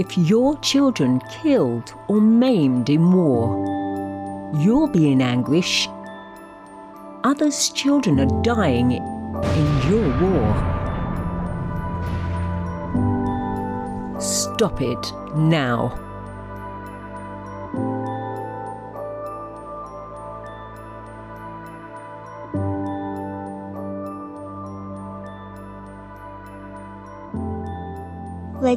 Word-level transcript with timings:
If 0.00 0.16
your 0.16 0.56
children 0.60 1.20
killed 1.42 1.92
or 2.08 2.22
maimed 2.22 2.88
in 2.88 3.12
war, 3.12 4.50
you'll 4.58 4.88
be 4.88 5.12
in 5.12 5.20
anguish. 5.20 5.90
Others' 7.22 7.68
children 7.74 8.18
are 8.18 8.42
dying 8.42 8.92
in 8.92 9.90
your 9.90 10.08
war. 10.22 10.54
Stop 14.18 14.80
it 14.80 15.12
now. 15.36 16.09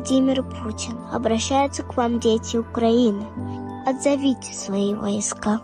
Владимир 0.02 0.42
Путин 0.42 0.98
обращается 1.12 1.84
к 1.84 1.96
вам, 1.96 2.18
дети 2.18 2.56
Украины. 2.56 3.24
Отзовите 3.86 4.52
свои 4.52 4.94
войска. 4.94 5.60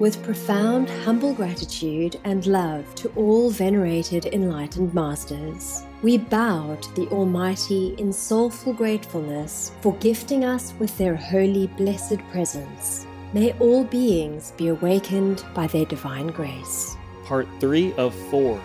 With 0.00 0.22
profound, 0.22 0.88
humble 1.04 1.34
gratitude 1.34 2.20
and 2.24 2.46
love 2.46 2.84
to 2.96 3.10
all 3.16 3.50
venerated 3.50 4.26
enlightened 4.26 4.94
masters, 4.94 5.82
we 6.02 6.18
bow 6.18 6.76
to 6.80 6.94
the 6.94 7.08
Almighty 7.08 7.94
in 7.98 8.12
soulful 8.12 8.72
gratefulness 8.72 9.72
for 9.80 9.94
gifting 9.94 10.44
us 10.44 10.72
with 10.78 10.96
their 10.98 11.16
holy, 11.16 11.66
blessed 11.76 12.18
presence. 12.30 13.06
May 13.33 13.53
all 13.59 13.83
beings 13.83 14.53
be 14.57 14.67
awakened 14.67 15.43
by 15.55 15.65
their 15.65 15.85
divine 15.85 16.27
grace. 16.27 16.95
Part 17.25 17.47
3 17.59 17.93
of 17.93 18.13
4. 18.29 18.61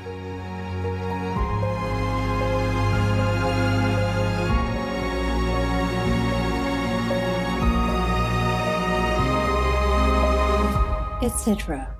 etc. 11.20 11.94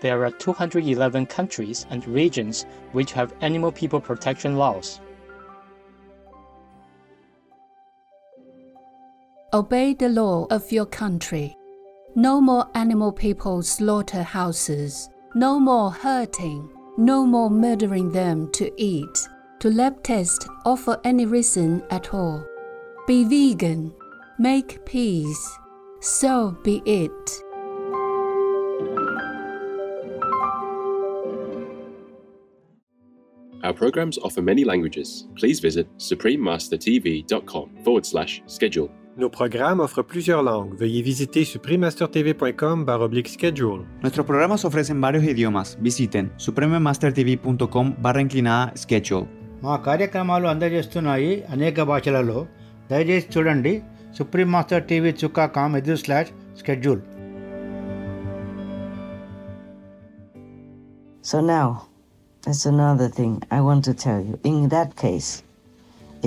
There 0.00 0.24
are 0.24 0.30
211 0.30 1.26
countries 1.26 1.86
and 1.90 2.06
regions 2.06 2.66
which 2.92 3.12
have 3.12 3.34
animal 3.40 3.72
people 3.72 4.00
protection 4.00 4.56
laws. 4.56 5.00
Obey 9.54 9.94
the 9.94 10.08
law 10.08 10.48
of 10.50 10.72
your 10.72 10.84
country. 10.84 11.56
No 12.16 12.40
more 12.40 12.66
animal 12.74 13.12
people 13.12 13.62
slaughterhouses. 13.62 15.08
No 15.36 15.60
more 15.60 15.92
hurting. 15.92 16.68
No 16.98 17.24
more 17.24 17.48
murdering 17.48 18.10
them 18.10 18.50
to 18.54 18.72
eat, 18.76 19.28
to 19.60 19.70
lab 19.70 20.02
test, 20.02 20.48
or 20.66 20.76
for 20.76 21.00
any 21.04 21.24
reason 21.24 21.84
at 21.90 22.12
all. 22.12 22.44
Be 23.06 23.22
vegan. 23.22 23.94
Make 24.40 24.84
peace. 24.84 25.56
So 26.00 26.58
be 26.64 26.82
it. 26.84 27.30
Our 33.62 33.72
programs 33.72 34.18
offer 34.18 34.42
many 34.42 34.64
languages. 34.64 35.28
Please 35.36 35.60
visit 35.60 35.86
suprememastertv.com 35.98 37.84
forward 37.84 38.04
slash 38.04 38.42
schedule. 38.46 38.90
Nos 39.16 39.30
programmes 39.30 39.78
offrent 39.78 40.02
plusieurs 40.02 40.42
langues. 40.42 40.74
Veuillez 40.76 41.02
visiter 41.02 41.44
suprememastertv.com 41.44 42.84
schedule. 43.26 43.84
Nuestros 44.02 44.26
programas 44.26 44.64
ofrecen 44.64 45.00
varios 45.00 45.22
idiomas. 45.24 45.76
Visiten 45.80 46.32
suprememastertv.com 46.36 47.94
barra 48.02 48.20
inclinada 48.20 48.72
schedule. 48.84 49.26
మా 49.64 49.74
కార్యక్రమాలు 49.84 50.46
అందజేస్తున్నాయి 50.52 51.30
అనేక 51.54 51.82
భాషలలో 51.90 52.38
దయచేసి 52.90 53.28
చూడండి 53.34 53.72
supreme 54.18 54.48
master 54.54 54.82
TV 54.90 55.10
చుక్కా 55.20 55.44
com 55.56 55.76
ఎదు 55.80 55.96
slash 56.02 56.32
schedule 56.60 57.02
So 61.24 61.36
now, 61.54 61.68
that's 62.44 62.64
another 62.74 63.08
thing 63.18 63.34
I 63.56 63.60
want 63.68 63.82
to 63.88 63.94
tell 64.04 64.20
you. 64.28 64.34
In 64.50 64.58
that 64.74 64.90
case, 65.04 65.30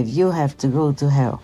if 0.02 0.08
you 0.18 0.28
have 0.40 0.54
to 0.64 0.68
go 0.80 0.86
to 1.02 1.08
hell, 1.18 1.38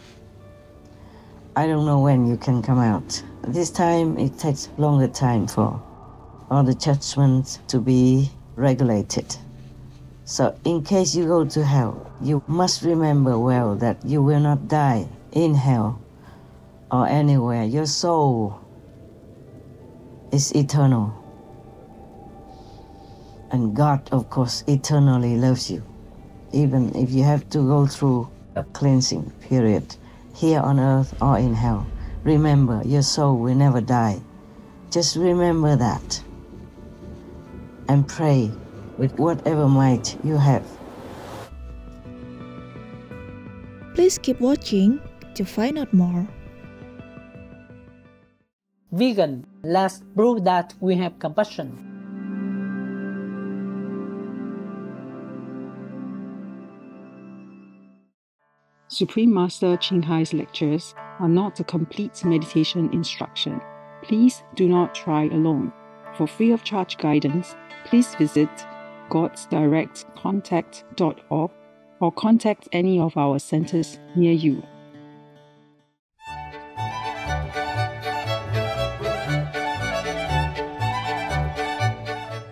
I 1.56 1.68
don't 1.68 1.86
know 1.86 2.00
when 2.00 2.25
you 2.25 2.36
can 2.36 2.64
come 2.64 2.80
out. 2.80 3.22
This 3.47 3.69
time 3.69 4.18
it 4.18 4.40
takes 4.40 4.69
longer 4.80 5.08
time 5.08 5.46
for 5.46 5.80
all 6.50 6.64
the 6.64 6.74
judgments 6.74 7.59
to 7.68 7.80
be 7.80 8.31
regulated. 8.56 9.38
So 10.25 10.58
in 10.66 10.84
case 10.84 11.13
you 11.13 11.28
go 11.28 11.46
to 11.46 11.63
hell, 11.63 12.12
you 12.22 12.42
must 12.47 12.81
remember 12.81 13.38
well 13.38 13.75
that 13.75 14.03
you 14.03 14.24
will 14.24 14.40
not 14.40 14.68
die 14.68 15.08
in 15.31 15.53
hell 15.53 16.02
or 16.92 17.08
anywhere. 17.08 17.66
Your 17.66 17.86
soul 17.86 18.59
is 20.31 20.52
eternal. 20.53 21.13
And 23.52 23.75
God, 23.75 24.09
of 24.12 24.28
course, 24.31 24.63
eternally 24.66 25.38
loves 25.38 25.69
you. 25.69 25.84
Even 26.52 26.96
if 26.96 27.12
you 27.12 27.22
have 27.22 27.47
to 27.52 27.59
go 27.59 27.86
through 27.86 28.28
a 28.56 28.63
cleansing 28.63 29.31
period 29.42 29.96
here 30.44 30.59
on 30.59 30.78
earth 30.78 31.16
or 31.22 31.40
in 31.40 31.54
hell, 31.54 31.88
remember 32.26 32.81
your 32.84 33.02
soul 33.02 33.40
will 33.40 33.56
never 33.56 33.80
die. 33.80 34.20
Just 34.92 35.16
remember 35.16 35.78
that. 35.78 36.22
And 37.88 38.06
pray 38.06 38.52
with 38.98 39.18
whatever 39.18 39.70
might 39.70 40.18
you 40.22 40.36
have. 40.36 40.66
Please 43.96 44.18
keep 44.18 44.42
watching 44.42 45.00
to 45.36 45.46
find 45.46 45.78
out 45.78 45.94
more. 45.94 46.28
Vegan, 48.92 49.48
let's 49.64 50.04
prove 50.14 50.44
that 50.44 50.74
we 50.81 50.98
have 50.98 51.20
compassion. 51.20 51.93
Supreme 58.94 59.34
Master 59.34 59.76
Ching 59.78 60.04
Hai's 60.04 60.34
lectures 60.34 60.94
are 61.20 61.28
not 61.28 61.59
a 61.59 61.64
complete 61.64 62.24
meditation 62.24 62.92
instruction. 62.94 63.59
Please 64.04 64.44
do 64.54 64.68
not 64.68 64.94
try 64.94 65.24
alone. 65.24 65.74
For 66.16 66.28
free 66.28 66.52
of 66.52 66.64
charge 66.64 67.00
guidance, 67.00 67.56
please 67.86 68.14
visit 68.14 68.52
godsdirectcontact.org 69.09 71.52
or 72.02 72.12
contact 72.12 72.69
any 72.72 73.00
of 73.00 73.18
our 73.18 73.40
centers 73.40 73.98
near 74.16 74.34
you. 74.34 74.62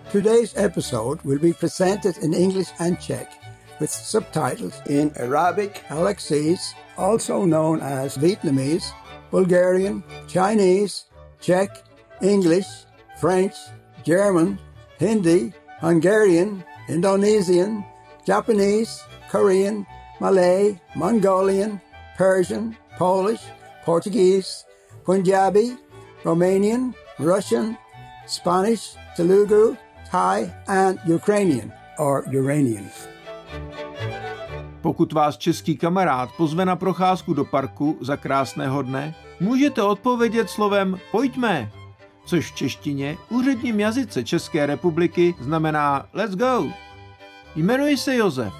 Today's 0.09 0.57
episode 0.57 1.21
will 1.21 1.37
be 1.37 1.53
presented 1.53 2.17
in 2.17 2.33
English 2.33 2.69
and 2.79 2.99
Czech 2.99 3.40
with 3.81 3.89
subtitles 3.89 4.79
in 4.85 5.11
Arabic, 5.17 5.81
Aulacese, 5.89 6.73
also 6.97 7.43
known 7.45 7.81
as 7.81 8.15
Vietnamese, 8.15 8.85
Bulgarian, 9.31 10.03
Chinese, 10.27 11.05
Czech, 11.41 11.83
English, 12.21 12.69
French, 13.19 13.55
German, 14.05 14.59
Hindi, 14.99 15.51
Hungarian, 15.79 16.63
Indonesian, 16.87 17.83
Japanese, 18.23 19.03
Korean, 19.29 19.85
Malay, 20.19 20.79
Mongolian, 20.95 21.81
Persian, 22.15 22.77
Polish, 22.97 23.41
Portuguese, 23.83 24.65
Punjabi, 25.03 25.75
Romanian, 26.23 26.93
Russian, 27.17 27.75
Spanish, 28.27 28.93
Telugu, 29.17 29.75
Thai, 30.05 30.53
and 30.67 30.99
Ukrainian 31.07 31.73
or 31.97 32.23
Uranian. 32.29 32.85
Pokud 34.81 35.13
vás 35.13 35.37
český 35.37 35.77
kamarád 35.77 36.31
pozve 36.37 36.65
na 36.65 36.75
procházku 36.75 37.33
do 37.33 37.45
parku 37.45 37.97
za 38.01 38.17
krásného 38.17 38.81
dne, 38.81 39.15
můžete 39.39 39.81
odpovědět 39.81 40.49
slovem 40.49 40.99
pojďme, 41.11 41.71
což 42.25 42.51
v 42.51 42.55
češtině 42.55 43.17
úředním 43.29 43.79
jazyce 43.79 44.23
České 44.23 44.65
republiky 44.65 45.35
znamená 45.39 46.05
let's 46.13 46.35
go. 46.35 46.67
Jmenuji 47.55 47.97
se 47.97 48.15
Josef. 48.15 48.53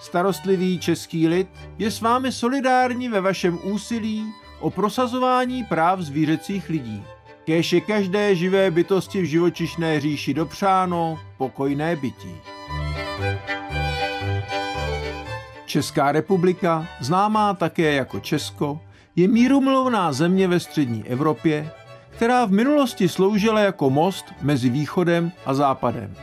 Starostlivý 0.00 0.78
český 0.78 1.28
lid 1.28 1.48
je 1.78 1.90
s 1.90 2.00
vámi 2.00 2.32
solidární 2.32 3.08
ve 3.08 3.20
vašem 3.20 3.58
úsilí 3.62 4.32
o 4.60 4.70
prosazování 4.70 5.64
práv 5.64 6.00
zvířecích 6.00 6.68
lidí. 6.68 7.04
Kéž 7.44 7.72
je 7.72 7.80
každé 7.80 8.34
živé 8.34 8.70
bytosti 8.70 9.22
v 9.22 9.24
živočišné 9.24 10.00
říši 10.00 10.34
dopřáno 10.34 11.18
pokojné 11.38 11.96
bytí. 11.96 12.36
Česká 15.70 16.12
republika, 16.12 16.86
známá 17.00 17.54
také 17.54 17.94
jako 17.94 18.20
Česko, 18.20 18.80
je 19.16 19.28
mírumilovná 19.28 20.12
země 20.12 20.48
ve 20.48 20.60
střední 20.60 21.04
Evropě, 21.08 21.70
která 22.10 22.44
v 22.44 22.50
minulosti 22.50 23.08
sloužila 23.08 23.60
jako 23.60 23.90
most 23.90 24.24
mezi 24.42 24.70
východem 24.70 25.32
a 25.46 25.54
západem. 25.54 26.14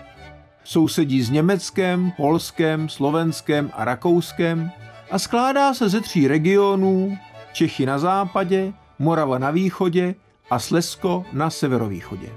Sousedí 0.64 1.24
s 1.24 1.30
Německem, 1.30 2.12
Polskem, 2.18 2.90
Slovenskem 2.90 3.72
a 3.74 3.86
Rakouskem 3.86 4.72
a 5.12 5.20
skládá 5.20 5.74
se 5.74 5.90
ze 5.90 6.02
tří 6.02 6.28
regionů 6.28 7.18
Čechy 7.54 7.86
na 7.86 8.00
západě, 8.00 8.74
Morava 9.00 9.38
na 9.38 9.52
východě 9.52 10.16
a 10.50 10.60
Slezsko 10.60 11.26
na 11.34 11.50
severovýchodě. 11.50 12.30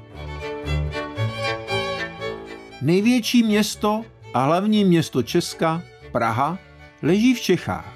Největší 2.82 3.42
město 3.42 4.04
a 4.34 4.44
hlavní 4.44 4.84
město 4.84 5.22
Česka, 5.22 5.82
Praha, 6.12 6.58
leží 7.02 7.34
v 7.34 7.40
Čechách. 7.40 7.94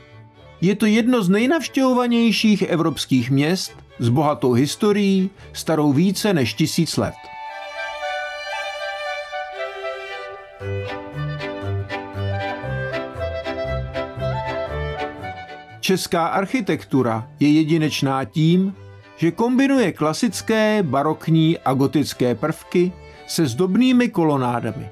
Je 0.60 0.76
to 0.76 0.86
jedno 0.86 1.22
z 1.22 1.28
nejnavštěvovanějších 1.28 2.62
evropských 2.62 3.30
měst 3.30 3.72
s 3.98 4.08
bohatou 4.08 4.52
historií, 4.52 5.30
starou 5.52 5.92
více 5.92 6.32
než 6.34 6.54
tisíc 6.54 6.96
let. 6.96 7.14
Česká 15.80 16.26
architektura 16.26 17.28
je 17.40 17.52
jedinečná 17.52 18.24
tím, 18.24 18.74
že 19.16 19.30
kombinuje 19.30 19.92
klasické, 19.92 20.82
barokní 20.82 21.58
a 21.58 21.74
gotické 21.74 22.34
prvky 22.34 22.92
se 23.26 23.46
zdobnými 23.46 24.08
kolonádami. 24.08 24.90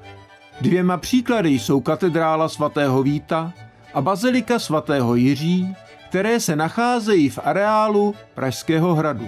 Dvěma 0.61 0.97
příklady 0.97 1.49
jsou 1.49 1.81
katedrála 1.81 2.49
svatého 2.49 3.03
Víta 3.03 3.53
a 3.93 4.01
bazilika 4.01 4.59
svatého 4.59 5.15
Jiří, 5.15 5.75
které 6.09 6.39
se 6.39 6.55
nacházejí 6.55 7.29
v 7.29 7.39
areálu 7.43 8.15
Pražského 8.33 8.95
hradu. 8.95 9.27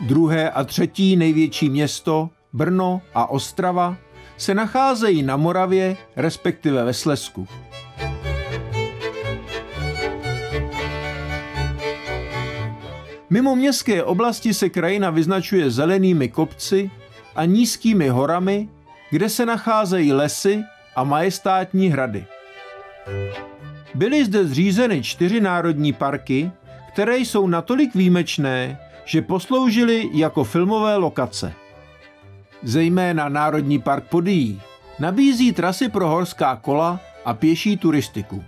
Druhé 0.00 0.50
a 0.50 0.64
třetí 0.64 1.16
největší 1.16 1.70
město, 1.70 2.30
Brno 2.52 3.02
a 3.14 3.30
Ostrava, 3.30 3.96
se 4.36 4.54
nacházejí 4.54 5.22
na 5.22 5.36
Moravě, 5.36 5.96
respektive 6.16 6.84
ve 6.84 6.94
Slesku. 6.94 7.46
Mimo 13.32 13.56
městské 13.56 14.04
oblasti 14.04 14.54
se 14.54 14.68
krajina 14.68 15.10
vyznačuje 15.10 15.70
zelenými 15.70 16.28
kopci 16.28 16.90
a 17.36 17.44
nízkými 17.44 18.08
horami, 18.08 18.68
kde 19.10 19.28
se 19.28 19.46
nacházejí 19.46 20.12
lesy 20.12 20.62
a 20.96 21.04
majestátní 21.04 21.88
hrady. 21.88 22.26
Byly 23.94 24.24
zde 24.24 24.46
zřízeny 24.46 25.02
čtyři 25.02 25.40
národní 25.40 25.92
parky, 25.92 26.50
které 26.92 27.18
jsou 27.18 27.46
natolik 27.46 27.94
výjimečné, 27.94 28.78
že 29.04 29.22
posloužily 29.22 30.10
jako 30.12 30.44
filmové 30.44 30.96
lokace. 30.96 31.52
Zejména 32.62 33.28
Národní 33.28 33.78
park 33.78 34.04
Podíjí 34.08 34.60
nabízí 34.98 35.52
trasy 35.52 35.88
pro 35.88 36.08
horská 36.08 36.56
kola 36.56 37.00
a 37.24 37.34
pěší 37.34 37.76
turistiku. 37.76 38.44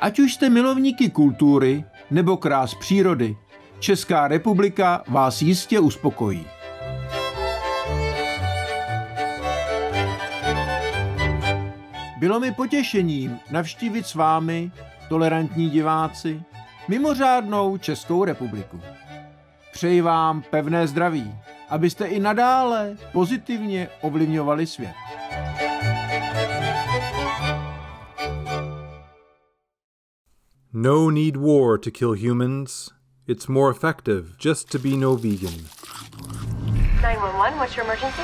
Ať 0.00 0.18
už 0.18 0.34
jste 0.34 0.50
milovníky 0.50 1.10
kultury 1.10 1.84
nebo 2.10 2.36
krás 2.36 2.74
přírody, 2.74 3.36
Česká 3.84 4.28
republika 4.28 5.02
vás 5.08 5.42
jistě 5.42 5.80
uspokojí. 5.80 6.46
Bylo 12.18 12.40
mi 12.40 12.52
potěšením 12.52 13.38
navštívit 13.50 14.06
s 14.06 14.14
vámi, 14.14 14.72
tolerantní 15.08 15.70
diváci, 15.70 16.42
mimořádnou 16.88 17.78
Českou 17.78 18.24
republiku. 18.24 18.80
Přeji 19.72 20.00
vám 20.00 20.42
pevné 20.50 20.86
zdraví, 20.86 21.34
abyste 21.68 22.06
i 22.06 22.20
nadále 22.20 22.96
pozitivně 23.12 23.88
ovlivňovali 24.00 24.66
svět. 24.66 24.94
No 30.72 31.10
need 31.10 31.36
war 31.36 31.78
to 31.78 31.90
kill 31.90 32.16
humans. 32.28 32.94
It's 33.26 33.48
more 33.48 33.70
effective 33.70 34.36
just 34.36 34.70
to 34.72 34.78
be 34.78 34.98
no 34.98 35.16
vegan. 35.16 35.70
911, 37.00 37.58
what's 37.58 37.74
your 37.74 37.86
emergency? 37.86 38.22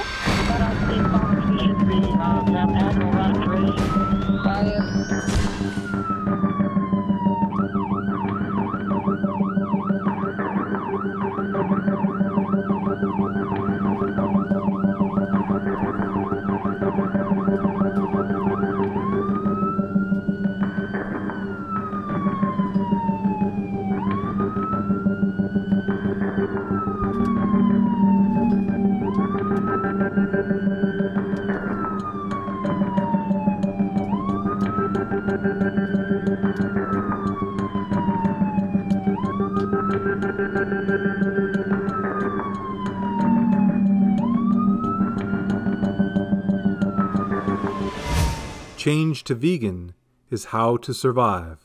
Change 48.82 49.24
to 49.24 49.34
vegan 49.34 49.92
is 50.30 50.44
how 50.46 50.78
to 50.78 50.94
survive. 50.94 51.58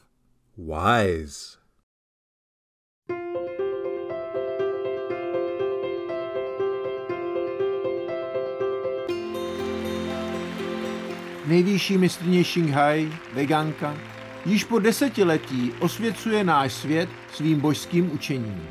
Wise. 0.57 1.57
Nejvyšší 11.47 11.97
mistrně 11.97 12.43
Shanghai, 12.43 13.11
veganka, 13.33 13.97
již 14.45 14.63
po 14.63 14.79
desetiletí 14.79 15.71
osvěcuje 15.79 16.43
náš 16.43 16.73
svět 16.73 17.09
svým 17.33 17.59
božským 17.59 18.11
učením. 18.13 18.67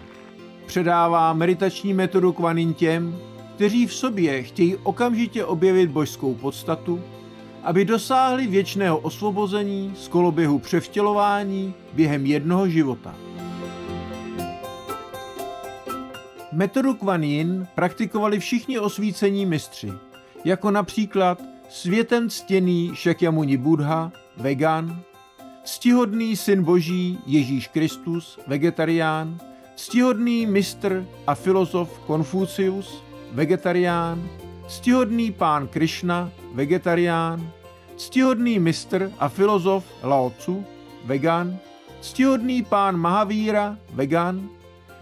Předává 0.67 1.33
meditační 1.33 1.95
metodu 1.95 2.33
kvanin 2.33 2.75
těm, 2.75 3.19
kteří 3.55 3.87
v 3.87 3.95
sobě 3.95 4.43
chtějí 4.43 4.77
okamžitě 4.77 5.45
objevit 5.45 5.91
božskou 5.91 6.35
podstatu, 6.35 7.05
aby 7.65 7.85
dosáhli 7.85 8.47
věčného 8.47 8.99
osvobození 8.99 9.93
z 9.97 10.09
koloběhu 10.09 10.59
převtělování 10.59 11.75
během 11.93 12.27
jednoho 12.27 12.69
života. 12.69 13.15
Metodu 16.53 16.95
Kuan 16.95 17.23
Yin 17.23 17.67
praktikovali 17.75 18.39
všichni 18.39 18.79
osvícení 18.79 19.47
mistři, 19.47 19.93
jako 20.45 20.71
například 20.71 21.43
světen 21.69 22.31
ctěný 22.31 22.93
Shakyamuni 23.03 23.57
Buddha, 23.57 24.13
vegan, 24.37 25.03
ctihodný 25.65 26.37
syn 26.37 26.63
boží 26.63 27.19
Ježíš 27.27 27.69
Kristus, 27.69 28.39
vegetarián, 28.47 29.41
ctihodný 29.77 30.47
mistr 30.47 31.07
a 31.27 31.35
filozof 31.35 31.99
Konfucius, 31.99 33.03
vegetarián, 33.33 34.29
ctihodný 34.69 35.33
pán 35.33 35.69
Krishna, 35.69 36.31
vegetarián, 36.55 37.51
ctihodný 37.97 38.59
mistr 38.59 39.13
a 39.19 39.29
filozof 39.29 39.85
Lao 40.03 40.31
Tzu, 40.31 40.65
vegan, 41.05 41.59
ctihodný 42.01 42.63
pán 42.63 42.97
Mahavíra, 42.97 43.79
vegan, 43.93 44.49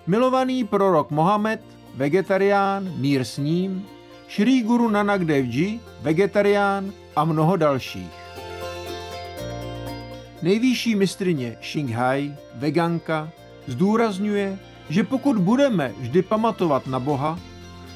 milovaný 0.07 0.64
prorok 0.64 1.11
Mohamed, 1.11 1.61
vegetarián, 1.95 2.92
mír 2.97 3.25
s 3.25 3.38
ním, 3.38 3.87
Shri 4.31 4.62
Guru 4.62 4.88
Nanak 4.88 5.25
Dev 5.25 5.47
Ji, 5.47 5.81
vegetarián 6.02 6.92
a 7.16 7.25
mnoho 7.25 7.57
dalších. 7.57 8.12
Nejvyšší 10.42 10.95
mistrině 10.95 11.57
Shanghai, 11.62 12.35
veganka, 12.54 13.31
zdůrazňuje, 13.66 14.59
že 14.88 15.04
pokud 15.04 15.38
budeme 15.38 15.92
vždy 16.00 16.23
pamatovat 16.23 16.87
na 16.87 16.99
Boha, 17.00 17.38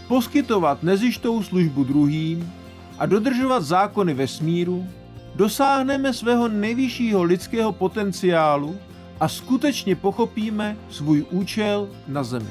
poskytovat 0.09 0.83
nezištou 0.83 1.43
službu 1.43 1.85
druhým 1.85 2.53
a 2.99 3.07
dodržovat 3.07 3.63
zákony 3.63 4.15
vesmíru, 4.15 4.87
dosáhneme 5.35 6.13
svého 6.13 6.49
nejvyššího 6.49 7.23
lidského 7.23 7.73
potenciálu 7.73 8.77
a 9.21 9.29
skutečně 9.29 9.97
pochopíme 9.97 10.77
svůj 10.91 11.27
účel 11.31 11.89
na 12.09 12.25
Zemi. 12.25 12.51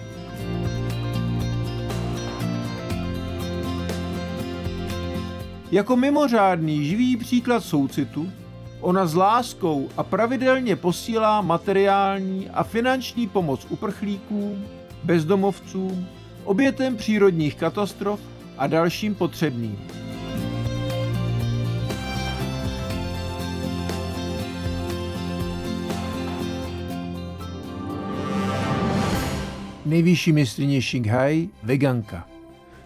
Jako 5.71 5.95
mimořádný 5.95 6.85
živý 6.85 7.17
příklad 7.17 7.63
soucitu, 7.63 8.31
ona 8.81 9.07
s 9.07 9.15
láskou 9.15 9.89
a 9.97 10.03
pravidelně 10.03 10.75
posílá 10.75 11.41
materiální 11.41 12.49
a 12.49 12.63
finanční 12.63 13.27
pomoc 13.27 13.67
uprchlíkům, 13.69 14.65
bezdomovcům, 15.03 16.07
obětem 16.45 16.95
přírodních 16.97 17.55
katastrof 17.55 18.19
a 18.57 18.67
dalším 18.67 19.15
potřebným. 19.15 19.79
Nejvyšší 29.85 30.31
mistrině 30.31 30.81
Shanghai, 30.81 31.49
veganka. 31.63 32.27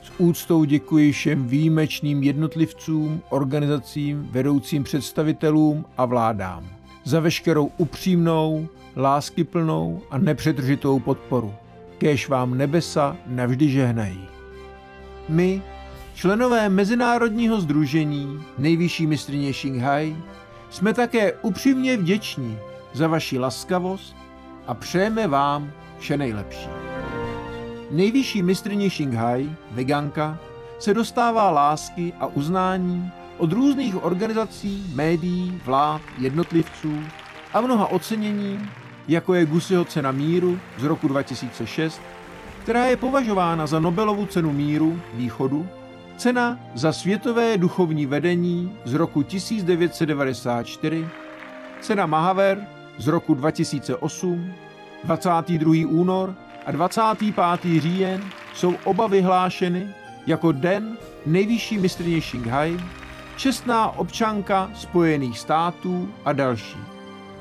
S 0.01 0.11
úctou 0.17 0.63
děkuji 0.63 1.11
všem 1.11 1.47
výjimečným 1.47 2.23
jednotlivcům, 2.23 3.21
organizacím, 3.29 4.27
vedoucím 4.31 4.83
představitelům 4.83 5.85
a 5.97 6.05
vládám 6.05 6.79
za 7.03 7.19
veškerou 7.19 7.71
upřímnou, 7.77 8.67
láskyplnou 8.97 10.01
a 10.09 10.17
nepřetržitou 10.17 10.99
podporu. 10.99 11.53
Kéž 11.99 12.29
vám 12.29 12.57
nebesa 12.57 13.17
navždy 13.27 13.69
žehnají. 13.69 14.27
My, 15.29 15.61
členové 16.13 16.69
Mezinárodního 16.69 17.61
združení 17.61 18.43
Nejvyšší 18.57 19.07
mistrině 19.07 19.53
Shanghai, 19.53 20.15
jsme 20.69 20.93
také 20.93 21.33
upřímně 21.33 21.97
vděční 21.97 22.57
za 22.93 23.07
vaši 23.07 23.39
laskavost 23.39 24.15
a 24.67 24.73
přejeme 24.73 25.27
vám 25.27 25.71
vše 25.97 26.17
nejlepší. 26.17 26.69
Nejvyšší 27.91 28.43
mistrně 28.43 28.89
Shanghai, 28.89 29.49
veganka, 29.71 30.37
se 30.79 30.93
dostává 30.93 31.49
lásky 31.49 32.13
a 32.19 32.25
uznání 32.27 33.11
od 33.37 33.51
různých 33.51 34.03
organizací, 34.03 34.91
médií, 34.95 35.61
vlád, 35.65 36.01
jednotlivců 36.17 36.99
a 37.53 37.61
mnoha 37.61 37.87
ocenění, 37.87 38.59
jako 39.09 39.33
je 39.33 39.45
Gusiho 39.45 39.85
cena 39.85 40.11
míru 40.11 40.59
z 40.77 40.83
roku 40.83 41.07
2006, 41.07 42.01
která 42.63 42.85
je 42.85 42.97
považována 42.97 43.67
za 43.67 43.79
Nobelovu 43.79 44.25
cenu 44.25 44.53
míru 44.53 45.01
východu, 45.13 45.67
cena 46.17 46.59
za 46.75 46.93
světové 46.93 47.57
duchovní 47.57 48.05
vedení 48.05 48.77
z 48.85 48.93
roku 48.93 49.23
1994, 49.23 51.07
cena 51.81 52.05
Mahaver 52.05 52.67
z 52.97 53.07
roku 53.07 53.33
2008, 53.33 54.53
22. 55.03 55.73
únor 55.87 56.35
a 56.65 56.71
25. 56.71 57.81
říjen 57.81 58.23
jsou 58.53 58.75
oba 58.83 59.07
vyhlášeny 59.07 59.87
jako 60.27 60.51
Den 60.51 60.97
nejvyšší 61.25 61.77
mistrně 61.77 62.21
Shanghai, 62.21 62.79
čestná 63.37 63.97
občanka 63.97 64.71
Spojených 64.75 65.39
států 65.39 66.09
a 66.25 66.33
další. 66.33 66.98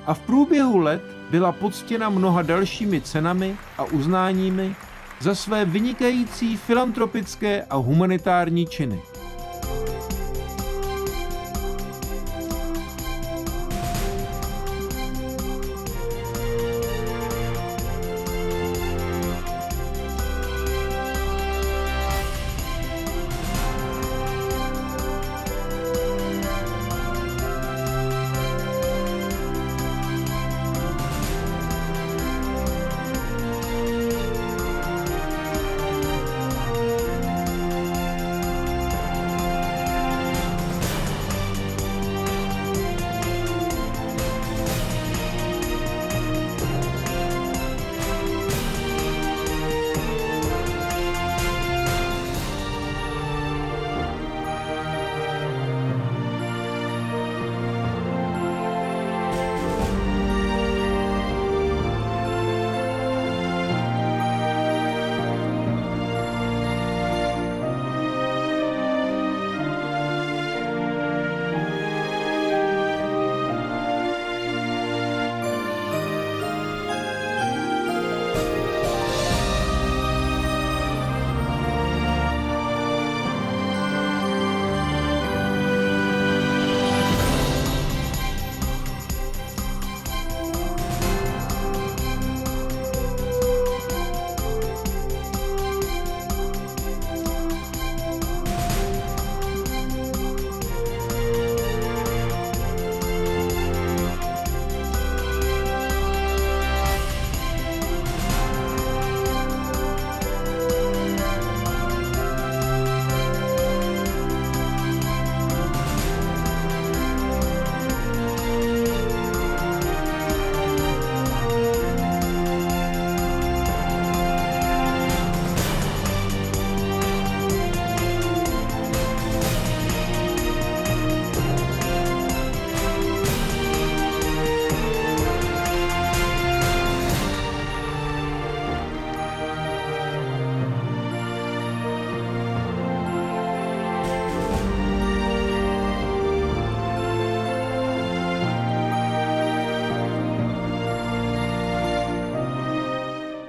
A 0.09 0.15
v 0.15 0.21
průběhu 0.21 0.79
let 0.79 1.03
byla 1.31 1.53
poctěna 1.53 2.09
mnoha 2.09 2.43
dalšími 2.43 3.01
cenami 3.01 3.57
a 3.79 3.85
uznáními 3.85 4.77
za 5.21 5.35
své 5.35 5.65
vynikající 5.65 6.57
filantropické 6.57 7.63
a 7.63 7.77
humanitární 7.77 8.67
činy. 8.67 9.03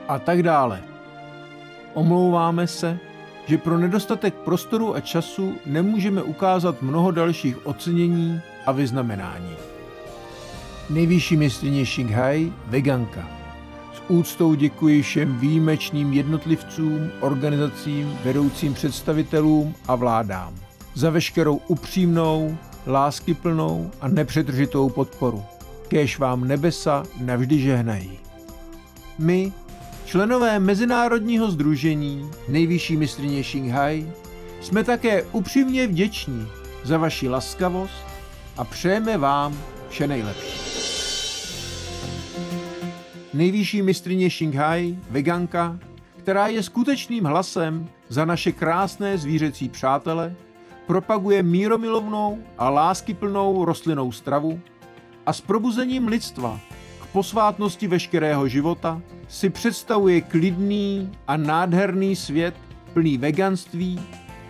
A 0.10 0.20
tak 0.20 0.44
dále. 0.44 0.82
Omlouváme 1.94 2.68
se, 2.68 3.00
že 3.46 3.58
pro 3.58 3.78
nedostatek 3.78 4.34
prostoru 4.34 4.96
a 4.96 5.00
času 5.00 5.56
nemůžeme 5.66 6.24
ukázat 6.24 6.82
mnoho 6.82 7.12
dalších 7.12 7.68
ocenění 7.68 8.42
a 8.66 8.72
vyznamenání. 8.72 9.56
Nejvyšší 10.90 11.38
mistrině 11.38 11.86
Shanghai, 11.86 12.54
veganka. 12.68 13.28
S 13.94 14.02
úctou 14.08 14.54
děkuji 14.54 15.02
všem 15.02 15.40
výjimečným 15.40 16.14
jednotlivcům, 16.14 17.12
organizacím, 17.20 18.18
vedoucím 18.24 18.74
představitelům 18.74 19.76
a 19.88 19.96
vládám 19.96 20.56
za 20.94 21.10
veškerou 21.10 21.56
upřímnou, 21.68 22.58
láskyplnou 22.88 23.92
a 24.02 24.08
nepřetržitou 24.08 24.90
podporu. 24.90 25.44
Kéž 25.88 26.20
vám 26.20 26.48
nebesa 26.48 27.04
navždy 27.22 27.60
žehnají. 27.60 28.20
My, 29.20 29.54
Členové 30.10 30.60
Mezinárodního 30.60 31.52
združení 31.52 32.32
Nejvyšší 32.48 32.98
mistrině 32.98 33.44
Shanghai 33.44 34.12
jsme 34.62 34.84
také 34.84 35.24
upřímně 35.24 35.88
vděční 35.88 36.48
za 36.84 36.98
vaši 36.98 37.30
laskavost 37.30 38.06
a 38.58 38.64
přejeme 38.64 39.18
vám 39.18 39.58
vše 39.90 40.08
nejlepší. 40.08 40.60
Nejvyšší 43.34 43.82
mistrině 43.82 44.30
Shanghai, 44.30 44.98
veganka, 45.10 45.80
která 46.18 46.48
je 46.48 46.64
skutečným 46.64 47.26
hlasem 47.26 47.90
za 48.08 48.26
naše 48.26 48.52
krásné 48.52 49.18
zvířecí 49.18 49.70
přátele, 49.70 50.36
propaguje 50.88 51.44
míromilovnou 51.44 52.40
a 52.58 52.70
láskyplnou 52.70 53.66
rostlinnou 53.66 54.12
stravu 54.12 54.60
a 55.26 55.34
s 55.34 55.42
probuzením 55.42 56.08
lidstva 56.08 56.60
posvátnosti 57.12 57.88
veškerého 57.88 58.48
života 58.48 59.02
si 59.28 59.50
představuje 59.50 60.22
klidný 60.22 61.12
a 61.28 61.38
nádherný 61.38 62.16
svět 62.16 62.56
plný 62.94 63.18
veganství, 63.18 64.00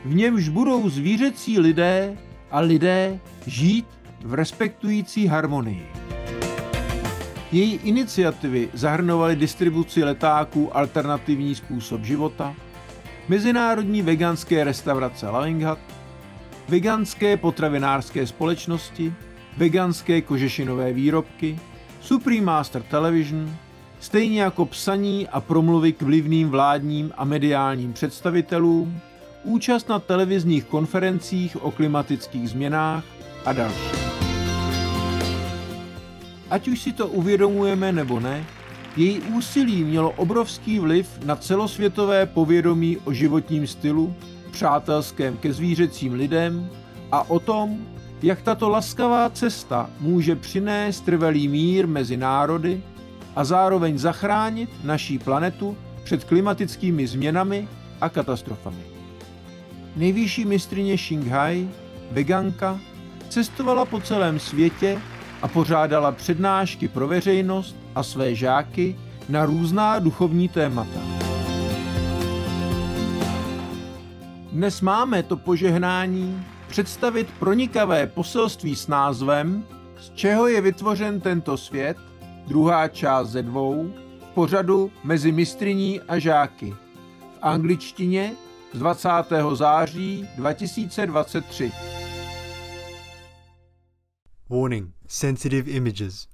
v 0.06 0.16
němž 0.16 0.50
budou 0.50 0.90
zvířecí 0.90 1.60
lidé 1.60 2.18
a 2.52 2.60
lidé 2.60 3.20
žít 3.46 3.86
v 4.22 4.34
respektující 4.34 5.28
harmonii. 5.28 5.88
Její 7.52 7.74
iniciativy 7.74 8.70
zahrnovaly 8.74 9.36
distribuci 9.36 10.04
letáků 10.04 10.78
alternativní 10.78 11.56
způsob 11.56 12.04
života, 12.04 12.56
mezinárodní 13.28 14.02
veganské 14.02 14.64
restaurace 14.64 15.30
Loving 15.30 15.64
Hut, 15.64 15.80
veganské 16.68 17.38
potravinářské 17.38 18.28
společnosti, 18.28 19.14
veganské 19.58 20.22
kožešinové 20.22 20.94
výrobky, 20.94 21.60
Supreme 22.10 22.42
Master 22.42 22.82
Television, 22.82 23.56
stejně 24.00 24.42
jako 24.42 24.66
psaní 24.66 25.28
a 25.28 25.42
promluvy 25.42 25.94
k 25.94 26.02
vlivným 26.02 26.50
vládním 26.50 27.12
a 27.18 27.26
mediálním 27.26 27.94
představitelům, 27.94 29.00
účast 29.44 29.90
na 29.90 30.00
televizních 30.00 30.66
konferencích 30.66 31.64
o 31.64 31.72
klimatických 31.72 32.50
změnách 32.50 33.04
a 33.46 33.54
další. 33.54 34.00
Ať 36.50 36.68
už 36.68 36.82
si 36.82 36.94
to 36.94 37.08
uvědomujeme 37.08 37.92
nebo 37.92 38.20
ne, 38.20 38.46
její 38.98 39.20
úsilí 39.20 39.84
mělo 39.84 40.12
obrovský 40.12 40.80
vliv 40.80 41.20
na 41.26 41.36
celosvětové 41.36 42.26
povědomí 42.26 42.98
o 43.06 43.14
životním 43.14 43.68
stylu, 43.68 44.16
přátelském 44.52 45.38
ke 45.38 45.54
zvířecím 45.54 46.14
lidem 46.14 46.70
a 47.12 47.30
o 47.30 47.40
tom, 47.40 47.86
jak 48.22 48.42
tato 48.42 48.70
laskavá 48.70 49.30
cesta 49.30 49.90
může 50.00 50.36
přinést 50.36 51.02
trvalý 51.02 51.48
mír 51.48 51.88
mezi 51.88 52.18
národy 52.18 52.84
a 53.36 53.44
zároveň 53.44 53.98
zachránit 53.98 54.70
naší 54.84 55.20
planetu 55.20 55.78
před 56.04 56.24
klimatickými 56.24 57.08
změnami 57.08 57.68
a 58.02 58.10
katastrofami. 58.10 58.84
Nejvyšší 59.96 60.46
mistrině 60.46 60.98
Shanghai, 60.98 61.70
veganka, 62.12 62.80
cestovala 63.30 63.86
po 63.86 64.02
celém 64.02 64.40
světě 64.40 65.02
a 65.42 65.48
pořádala 65.48 66.12
přednášky 66.12 66.88
pro 66.88 67.08
veřejnost 67.08 67.76
a 67.96 68.04
své 68.04 68.36
žáky 68.36 68.96
na 69.30 69.46
různá 69.46 70.00
duchovní 70.00 70.50
témata. 70.50 71.00
Dnes 74.52 74.82
máme 74.82 75.24
to 75.24 75.38
požehnání 75.38 76.46
představit 76.70 77.28
pronikavé 77.40 78.08
poselství 78.08 78.76
s 78.76 78.88
názvem 78.88 79.66
Z 80.00 80.10
čeho 80.10 80.48
je 80.48 80.62
vytvořen 80.62 81.22
tento 81.22 81.58
svět, 81.58 81.98
druhá 82.48 82.88
část 82.88 83.30
ze 83.30 83.44
dvou, 83.44 83.94
v 84.20 84.34
pořadu 84.34 84.92
mezi 85.04 85.32
mistriní 85.32 86.02
a 86.02 86.20
žáky. 86.20 86.76
V 87.20 87.38
angličtině 87.42 88.36
z 88.74 88.80
20. 88.80 89.10
září 89.54 90.30
2023. 90.36 91.72
Warning 94.50 94.90
sensitive 95.08 95.72
images. 95.72 96.28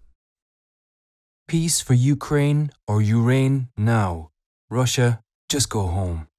Peace 1.47 1.83
for 1.83 1.95
Ukraine 2.13 2.69
or 2.87 3.01
Ukraine 3.01 3.67
now. 3.77 4.27
Russia, 4.71 5.19
just 5.53 5.69
go 5.69 5.79
home. 5.79 6.34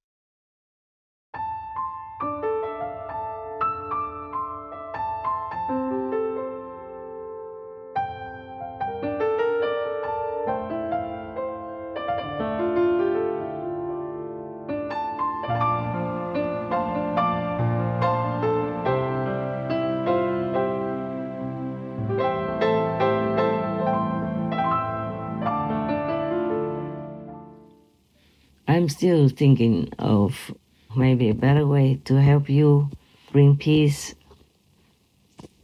I'm 28.87 28.90
still 28.90 29.29
thinking 29.29 29.92
of 29.99 30.55
maybe 30.94 31.29
a 31.29 31.35
better 31.35 31.66
way 31.66 32.01
to 32.05 32.22
help 32.22 32.49
you 32.49 32.88
bring 33.33 33.57
peace 33.57 34.14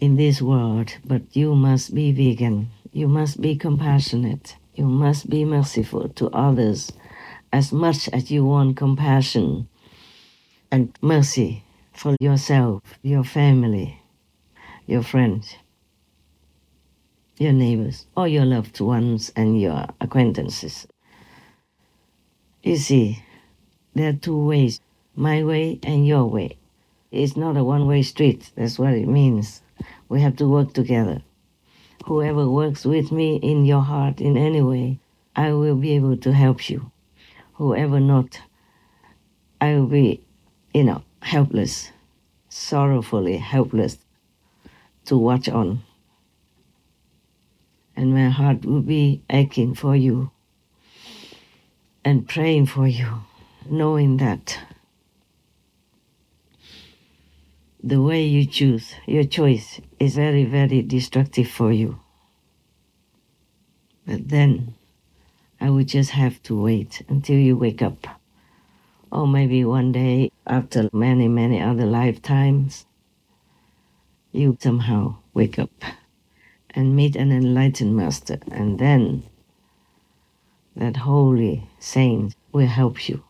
in 0.00 0.16
this 0.16 0.42
world, 0.42 0.96
but 1.04 1.22
you 1.30 1.54
must 1.54 1.94
be 1.94 2.10
vegan. 2.10 2.70
You 2.92 3.06
must 3.06 3.40
be 3.40 3.54
compassionate. 3.54 4.56
You 4.74 4.86
must 4.86 5.30
be 5.30 5.44
merciful 5.44 6.08
to 6.08 6.30
others 6.30 6.90
as 7.52 7.72
much 7.72 8.08
as 8.08 8.32
you 8.32 8.44
want 8.44 8.76
compassion 8.76 9.68
and 10.72 10.92
mercy 11.00 11.62
for 11.92 12.16
yourself, 12.18 12.82
your 13.02 13.22
family, 13.22 14.02
your 14.86 15.04
friends, 15.04 15.54
your 17.38 17.52
neighbors, 17.52 18.04
or 18.16 18.26
your 18.26 18.46
loved 18.46 18.80
ones 18.80 19.30
and 19.36 19.60
your 19.60 19.86
acquaintances. 20.00 20.88
You 22.62 22.76
see, 22.76 23.24
there 23.94 24.10
are 24.10 24.12
two 24.12 24.36
ways 24.36 24.80
my 25.16 25.42
way 25.42 25.80
and 25.82 26.06
your 26.06 26.26
way. 26.26 26.58
It's 27.10 27.36
not 27.36 27.56
a 27.56 27.64
one 27.64 27.86
way 27.86 28.02
street, 28.02 28.52
that's 28.54 28.78
what 28.78 28.94
it 28.94 29.08
means. 29.08 29.62
We 30.08 30.20
have 30.20 30.36
to 30.36 30.48
work 30.48 30.72
together. 30.72 31.22
Whoever 32.04 32.48
works 32.48 32.84
with 32.84 33.10
me 33.10 33.36
in 33.36 33.64
your 33.64 33.82
heart 33.82 34.20
in 34.20 34.36
any 34.36 34.62
way, 34.62 34.98
I 35.34 35.52
will 35.52 35.74
be 35.74 35.92
able 35.92 36.16
to 36.18 36.32
help 36.32 36.70
you. 36.70 36.90
Whoever 37.54 37.98
not, 38.00 38.40
I 39.60 39.74
will 39.74 39.86
be, 39.86 40.20
you 40.72 40.84
know, 40.84 41.02
helpless, 41.20 41.90
sorrowfully 42.48 43.38
helpless 43.38 43.98
to 45.06 45.16
watch 45.16 45.48
on. 45.48 45.82
And 47.96 48.14
my 48.14 48.28
heart 48.28 48.64
will 48.64 48.82
be 48.82 49.22
aching 49.28 49.74
for 49.74 49.94
you 49.96 50.31
and 52.04 52.28
praying 52.28 52.66
for 52.66 52.86
you, 52.86 53.22
knowing 53.68 54.16
that 54.18 54.58
the 57.82 58.00
way 58.00 58.22
you 58.22 58.46
choose, 58.46 58.94
your 59.06 59.24
choice, 59.24 59.80
is 59.98 60.14
very, 60.14 60.44
very 60.44 60.82
destructive 60.82 61.48
for 61.48 61.72
you. 61.72 61.98
But 64.06 64.28
then 64.28 64.74
I 65.60 65.70
would 65.70 65.88
just 65.88 66.10
have 66.10 66.42
to 66.44 66.60
wait 66.60 67.02
until 67.08 67.36
you 67.36 67.56
wake 67.56 67.82
up. 67.82 68.06
Or 69.10 69.26
maybe 69.26 69.64
one 69.64 69.92
day, 69.92 70.32
after 70.46 70.88
many, 70.92 71.28
many 71.28 71.60
other 71.60 71.86
lifetimes, 71.86 72.86
you 74.32 74.56
somehow 74.60 75.16
wake 75.34 75.58
up 75.58 75.70
and 76.70 76.96
meet 76.96 77.14
an 77.16 77.30
enlightened 77.30 77.94
master, 77.94 78.38
and 78.50 78.78
then 78.78 79.22
that 80.76 80.96
holy 80.96 81.68
saint 81.78 82.34
will 82.52 82.66
help 82.66 83.08
you. 83.08 83.22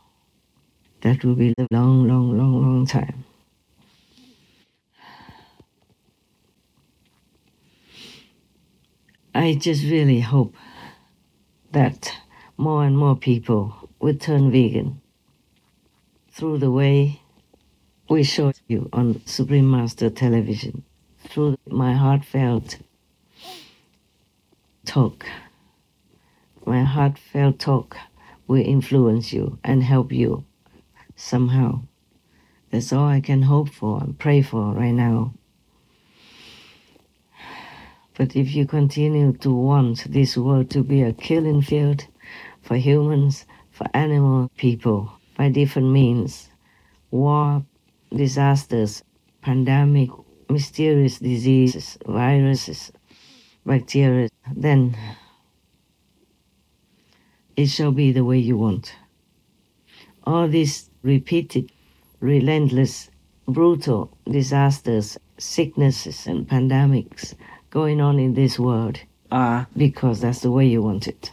That 1.00 1.24
will 1.24 1.34
be 1.34 1.54
a 1.58 1.66
long, 1.70 2.06
long, 2.06 2.36
long, 2.38 2.62
long 2.62 2.86
time. 2.86 3.24
I 9.34 9.54
just 9.54 9.84
really 9.84 10.20
hope 10.20 10.54
that 11.72 12.12
more 12.56 12.84
and 12.84 12.96
more 12.96 13.16
people 13.16 13.88
will 13.98 14.14
turn 14.14 14.52
vegan 14.52 15.00
through 16.30 16.58
the 16.58 16.70
way 16.70 17.20
we 18.08 18.22
showed 18.22 18.60
you 18.68 18.88
on 18.92 19.22
Supreme 19.26 19.70
Master 19.70 20.10
Television, 20.10 20.84
through 21.18 21.56
my 21.66 21.94
heartfelt 21.94 22.78
talk. 24.84 25.24
My 26.64 26.84
heartfelt 26.84 27.58
talk 27.58 27.96
will 28.46 28.64
influence 28.64 29.32
you 29.32 29.58
and 29.64 29.82
help 29.82 30.12
you 30.12 30.44
somehow. 31.16 31.82
That's 32.70 32.92
all 32.92 33.06
I 33.06 33.20
can 33.20 33.42
hope 33.42 33.68
for 33.68 34.00
and 34.00 34.18
pray 34.18 34.42
for 34.42 34.72
right 34.72 34.94
now. 34.94 35.34
But 38.16 38.36
if 38.36 38.54
you 38.54 38.66
continue 38.66 39.32
to 39.38 39.50
want 39.50 40.04
this 40.10 40.36
world 40.36 40.70
to 40.70 40.82
be 40.82 41.02
a 41.02 41.12
killing 41.12 41.62
field 41.62 42.06
for 42.62 42.76
humans, 42.76 43.46
for 43.70 43.86
animal 43.94 44.50
people, 44.56 45.10
by 45.36 45.48
different 45.48 45.88
means, 45.88 46.48
war, 47.10 47.64
disasters, 48.14 49.02
pandemic, 49.40 50.10
mysterious 50.48 51.18
diseases, 51.18 51.98
viruses, 52.06 52.92
bacteria, 53.64 54.28
then 54.54 54.96
it 57.56 57.66
shall 57.66 57.92
be 57.92 58.12
the 58.12 58.24
way 58.24 58.38
you 58.38 58.56
want. 58.56 58.94
All 60.24 60.48
these 60.48 60.90
repeated, 61.02 61.70
relentless 62.20 63.10
brutal 63.46 64.16
disasters, 64.28 65.18
sicknesses, 65.38 66.26
and 66.26 66.48
pandemics 66.48 67.34
going 67.70 68.00
on 68.00 68.18
in 68.18 68.34
this 68.34 68.58
world 68.58 69.00
are 69.30 69.66
because 69.76 70.20
that's 70.20 70.40
the 70.40 70.50
way 70.50 70.66
you 70.66 70.82
want 70.82 71.08
it. 71.08 71.32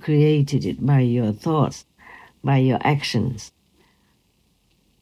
Created 0.00 0.64
it 0.64 0.84
by 0.84 1.00
your 1.00 1.32
thoughts, 1.32 1.84
by 2.42 2.58
your 2.58 2.78
actions, 2.82 3.52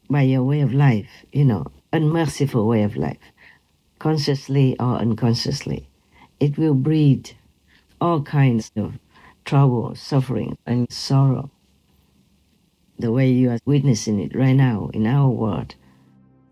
by 0.09 0.22
your 0.22 0.42
way 0.42 0.61
of 0.61 0.72
life, 0.72 1.09
you 1.32 1.44
know, 1.44 1.66
unmerciful 1.92 2.66
way 2.66 2.82
of 2.82 2.96
life, 2.96 3.18
consciously 3.98 4.76
or 4.78 4.96
unconsciously. 4.96 5.88
It 6.40 6.59
will 6.59 6.74
breed 6.74 7.37
all 8.00 8.22
kinds 8.22 8.70
of 8.76 8.98
trouble, 9.44 9.94
suffering, 9.94 10.59
and 10.66 10.90
sorrow. 10.92 11.50
The 12.98 13.12
way 13.12 13.28
you 13.28 13.50
are 13.50 13.59
witnessing 13.64 14.20
it 14.20 14.35
right 14.35 14.54
now 14.54 14.90
in 14.92 15.06
our 15.06 15.28
world. 15.28 15.74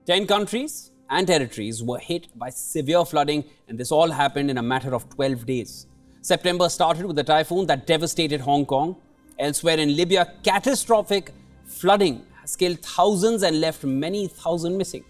10 0.07 0.27
countries 0.27 0.91
and 1.09 1.27
territories 1.27 1.83
were 1.83 1.99
hit 1.99 2.29
by 2.39 2.51
severe 2.51 3.05
flooding, 3.05 3.45
and 3.69 3.79
this 3.79 3.91
all 3.91 4.11
happened 4.11 4.51
in 4.51 4.59
a 4.59 4.63
matter 4.63 4.95
of 4.95 5.09
12 5.11 5.47
days. 5.47 5.87
September 6.25 6.71
started 6.71 7.05
with 7.05 7.19
a 7.19 7.23
typhoon 7.23 7.67
that 7.67 7.87
devastated 7.87 8.41
Hong 8.41 8.65
Kong. 8.65 8.97
Elsewhere 9.39 9.77
in 9.77 9.95
Libya, 9.95 10.33
catastrophic 10.43 11.33
flooding 11.67 12.25
has 12.41 12.57
killed 12.57 12.81
thousands 12.81 13.43
and 13.43 13.61
left 13.61 13.85
many 13.85 14.27
thousand 14.29 14.79
missing. 14.79 15.05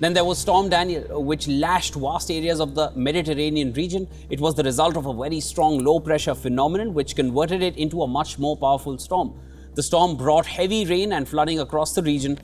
Then 0.00 0.14
there 0.14 0.24
was 0.24 0.38
Storm 0.38 0.68
Daniel, 0.68 1.04
uh, 1.12 1.20
which 1.20 1.46
lashed 1.46 1.94
vast 1.94 2.28
areas 2.28 2.58
of 2.58 2.74
the 2.74 2.90
Mediterranean 2.96 3.72
region. 3.74 4.08
It 4.30 4.40
was 4.40 4.56
the 4.56 4.64
result 4.64 4.96
of 4.96 5.06
a 5.06 5.14
very 5.14 5.38
strong 5.38 5.78
low 5.78 6.00
pressure 6.00 6.34
phenomenon 6.34 6.92
which 6.92 7.14
converted 7.14 7.62
it 7.62 7.76
into 7.76 8.02
a 8.02 8.08
much 8.08 8.36
more 8.40 8.56
powerful 8.56 8.98
storm. 8.98 9.34
The 9.76 9.82
storm 9.84 10.16
brought 10.16 10.46
heavy 10.46 10.84
rain 10.84 11.12
and 11.12 11.28
flooding 11.28 11.60
across 11.60 11.94
the 11.94 12.02
region. 12.02 12.40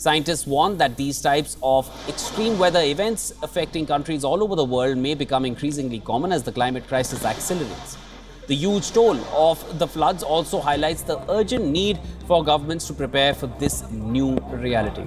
Scientists 0.00 0.46
warn 0.46 0.78
that 0.78 0.96
these 0.96 1.20
types 1.20 1.56
of 1.60 1.90
extreme 2.08 2.56
weather 2.56 2.80
events 2.80 3.32
affecting 3.42 3.84
countries 3.84 4.22
all 4.22 4.44
over 4.44 4.54
the 4.54 4.64
world 4.64 4.96
may 4.96 5.12
become 5.12 5.44
increasingly 5.44 5.98
common 5.98 6.30
as 6.30 6.44
the 6.44 6.52
climate 6.52 6.86
crisis 6.86 7.24
accelerates. 7.24 7.98
The 8.46 8.54
huge 8.54 8.92
toll 8.92 9.16
of 9.34 9.58
the 9.80 9.88
floods 9.88 10.22
also 10.22 10.60
highlights 10.60 11.02
the 11.02 11.20
urgent 11.28 11.64
need 11.64 11.98
for 12.28 12.44
governments 12.44 12.86
to 12.86 12.92
prepare 12.92 13.34
for 13.34 13.48
this 13.58 13.90
new 13.90 14.36
reality. 14.52 15.04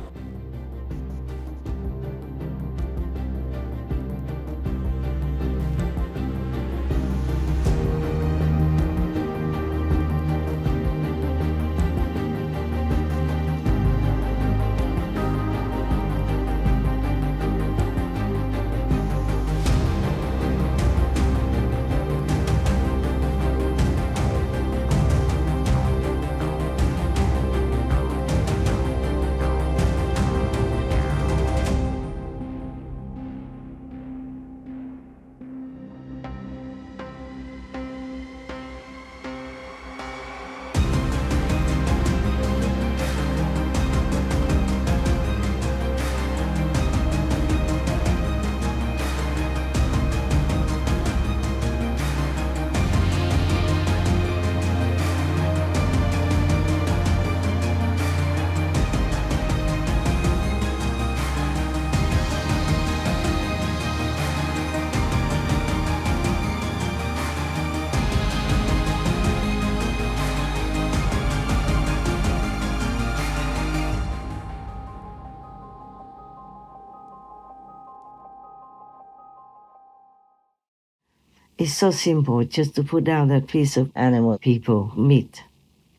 It's 81.62 81.74
so 81.74 81.92
simple 81.92 82.44
just 82.44 82.74
to 82.74 82.84
put 82.84 83.04
down 83.04 83.28
that 83.28 83.46
piece 83.46 83.78
of 83.78 83.92
animal 83.94 84.40
people 84.40 84.92
meat 84.98 85.44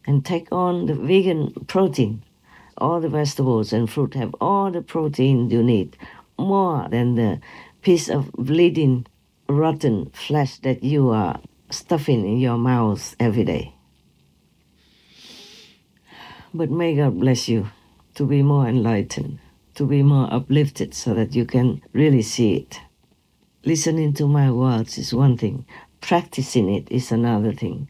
and 0.04 0.24
take 0.24 0.50
on 0.50 0.86
the 0.86 0.94
vegan 0.96 1.52
protein. 1.68 2.24
All 2.78 3.00
the 3.00 3.08
vegetables 3.08 3.72
and 3.72 3.88
fruit 3.88 4.14
have 4.14 4.34
all 4.40 4.72
the 4.72 4.82
protein 4.82 5.50
you 5.50 5.62
need, 5.62 5.96
more 6.36 6.88
than 6.90 7.14
the 7.14 7.40
piece 7.80 8.08
of 8.08 8.32
bleeding, 8.32 9.06
rotten 9.48 10.10
flesh 10.10 10.56
that 10.66 10.82
you 10.82 11.10
are 11.10 11.40
stuffing 11.70 12.26
in 12.26 12.38
your 12.38 12.58
mouth 12.58 13.14
every 13.20 13.44
day. 13.44 13.72
But 16.52 16.72
may 16.72 16.96
God 16.96 17.20
bless 17.20 17.48
you 17.48 17.68
to 18.16 18.26
be 18.26 18.42
more 18.42 18.66
enlightened, 18.66 19.38
to 19.76 19.86
be 19.86 20.02
more 20.02 20.26
uplifted 20.34 20.92
so 20.92 21.14
that 21.14 21.36
you 21.36 21.44
can 21.44 21.82
really 21.92 22.22
see 22.22 22.56
it. 22.56 22.80
Listening 23.64 24.12
to 24.14 24.26
my 24.26 24.50
words 24.50 24.98
is 24.98 25.14
one 25.14 25.36
thing, 25.36 25.64
practicing 26.00 26.68
it 26.68 26.90
is 26.90 27.12
another 27.12 27.52
thing. 27.52 27.88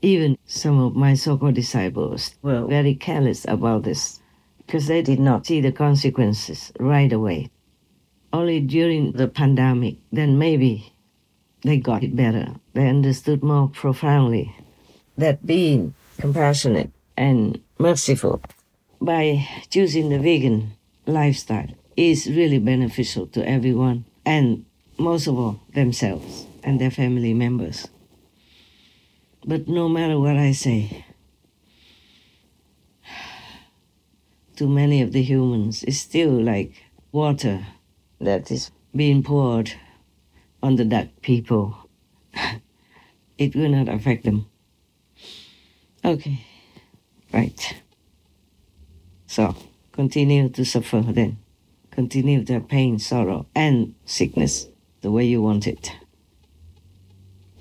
Even 0.00 0.38
some 0.46 0.78
of 0.78 0.94
my 0.94 1.14
so 1.14 1.36
called 1.36 1.56
disciples 1.56 2.36
were 2.42 2.64
very 2.64 2.94
careless 2.94 3.44
about 3.48 3.82
this 3.82 4.20
because 4.58 4.86
they 4.86 5.02
did 5.02 5.18
not 5.18 5.44
see 5.44 5.60
the 5.60 5.72
consequences 5.72 6.70
right 6.78 7.12
away. 7.12 7.50
Only 8.32 8.60
during 8.60 9.10
the 9.10 9.26
pandemic, 9.26 9.96
then 10.12 10.38
maybe 10.38 10.92
they 11.62 11.78
got 11.78 12.04
it 12.04 12.14
better. 12.14 12.54
They 12.74 12.88
understood 12.88 13.42
more 13.42 13.68
profoundly 13.68 14.54
that 15.18 15.44
being 15.44 15.94
compassionate 16.18 16.92
and 17.16 17.60
merciful 17.76 18.40
by 19.00 19.48
choosing 19.68 20.10
the 20.10 20.20
vegan 20.20 20.74
lifestyle 21.06 21.74
is 21.96 22.26
really 22.26 22.58
beneficial 22.58 23.26
to 23.28 23.46
everyone 23.48 24.04
and 24.24 24.64
most 24.98 25.26
of 25.26 25.38
all 25.38 25.60
themselves 25.74 26.46
and 26.62 26.80
their 26.80 26.90
family 26.90 27.32
members. 27.32 27.88
But 29.46 29.68
no 29.68 29.88
matter 29.88 30.18
what 30.18 30.36
I 30.36 30.52
say, 30.52 31.04
to 34.56 34.68
many 34.68 35.00
of 35.02 35.12
the 35.12 35.22
humans, 35.22 35.84
it's 35.84 35.98
still 35.98 36.30
like 36.30 36.72
water 37.12 37.66
that 38.20 38.50
is 38.50 38.70
being 38.94 39.22
poured 39.22 39.72
on 40.62 40.76
the 40.76 40.84
dark 40.84 41.08
people. 41.22 41.88
it 43.38 43.54
will 43.54 43.68
not 43.68 43.88
affect 43.88 44.24
them. 44.24 44.46
Okay, 46.04 46.44
right. 47.32 47.82
So, 49.26 49.54
continue 49.92 50.48
to 50.50 50.64
suffer 50.64 51.00
then. 51.00 51.38
Continue 51.96 52.44
their 52.44 52.60
pain, 52.60 52.98
sorrow, 52.98 53.46
and 53.54 53.94
sickness 54.04 54.68
the 55.00 55.10
way 55.10 55.24
you 55.24 55.40
want 55.40 55.66
it. 55.66 55.92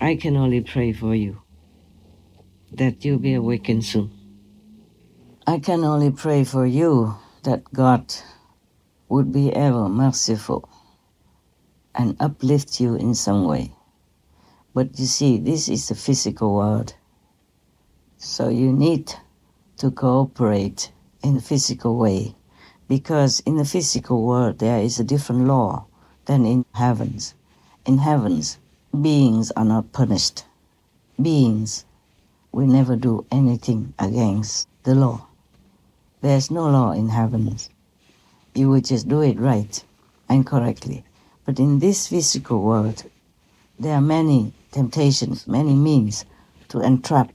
I 0.01 0.17
can 0.17 0.35
only 0.35 0.59
pray 0.59 0.91
for 0.91 1.15
you 1.15 1.41
that 2.73 3.05
you 3.05 3.17
be 3.17 3.33
awakened 3.33 3.85
soon. 3.85 4.11
I 5.47 5.59
can 5.59 5.85
only 5.85 6.11
pray 6.11 6.43
for 6.43 6.65
you 6.65 7.15
that 7.43 7.63
God 7.73 8.13
would 9.07 9.31
be 9.31 9.53
ever 9.53 9.87
merciful 9.87 10.67
and 11.95 12.17
uplift 12.19 12.81
you 12.81 12.95
in 12.95 13.15
some 13.15 13.45
way. 13.45 13.71
But 14.73 14.99
you 14.99 15.05
see, 15.05 15.37
this 15.37 15.69
is 15.69 15.87
the 15.87 15.95
physical 15.95 16.53
world. 16.53 16.93
So 18.17 18.49
you 18.49 18.73
need 18.73 19.13
to 19.77 19.91
cooperate 19.91 20.91
in 21.23 21.37
a 21.37 21.41
physical 21.41 21.95
way 21.95 22.35
Because 22.87 23.39
in 23.41 23.57
the 23.57 23.65
physical 23.65 24.23
world 24.23 24.59
there 24.59 24.79
is 24.79 24.99
a 24.99 25.03
different 25.03 25.47
law 25.47 25.85
than 26.25 26.45
in 26.45 26.65
heavens. 26.73 27.33
In 27.85 27.99
heavens, 27.99 28.57
beings 29.01 29.51
are 29.51 29.65
not 29.65 29.91
punished. 29.91 30.45
Beings 31.21 31.85
will 32.51 32.67
never 32.67 32.95
do 32.95 33.25
anything 33.31 33.93
against 33.99 34.67
the 34.83 34.95
law. 34.95 35.27
There's 36.21 36.51
no 36.51 36.69
law 36.69 36.91
in 36.91 37.09
heavens. 37.09 37.69
You 38.53 38.69
will 38.69 38.81
just 38.81 39.07
do 39.07 39.21
it 39.21 39.39
right 39.39 39.83
and 40.29 40.45
correctly. 40.45 41.03
But 41.45 41.59
in 41.59 41.79
this 41.79 42.07
physical 42.07 42.61
world, 42.61 43.03
there 43.79 43.95
are 43.95 44.01
many 44.01 44.53
temptations, 44.71 45.47
many 45.47 45.73
means 45.73 46.25
to 46.69 46.81
entrap 46.81 47.31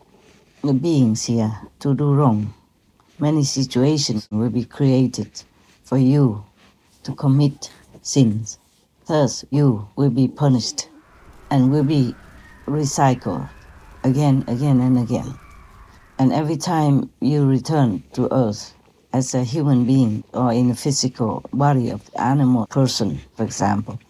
the 0.62 0.72
beings 0.72 1.24
here 1.26 1.52
to 1.80 1.94
do 1.94 2.14
wrong. 2.14 2.54
Many 3.20 3.44
situations 3.44 4.26
will 4.30 4.48
be 4.48 4.64
created 4.64 5.42
for 5.84 5.98
you 5.98 6.42
to 7.02 7.14
commit 7.14 7.70
sins. 8.00 8.58
Thus, 9.06 9.44
you 9.50 9.86
will 9.94 10.08
be 10.08 10.26
punished 10.26 10.88
and 11.50 11.70
will 11.70 11.84
be 11.84 12.14
recycled 12.66 13.50
again, 14.04 14.42
again, 14.48 14.80
and 14.80 14.98
again. 14.98 15.38
And 16.18 16.32
every 16.32 16.56
time 16.56 17.10
you 17.20 17.46
return 17.46 18.02
to 18.14 18.32
earth 18.32 18.72
as 19.12 19.34
a 19.34 19.44
human 19.44 19.84
being 19.84 20.24
or 20.32 20.50
in 20.54 20.70
a 20.70 20.74
physical 20.74 21.44
body 21.52 21.90
of 21.90 22.08
animal 22.16 22.68
person, 22.68 23.20
for 23.36 23.44
example, 23.44 24.00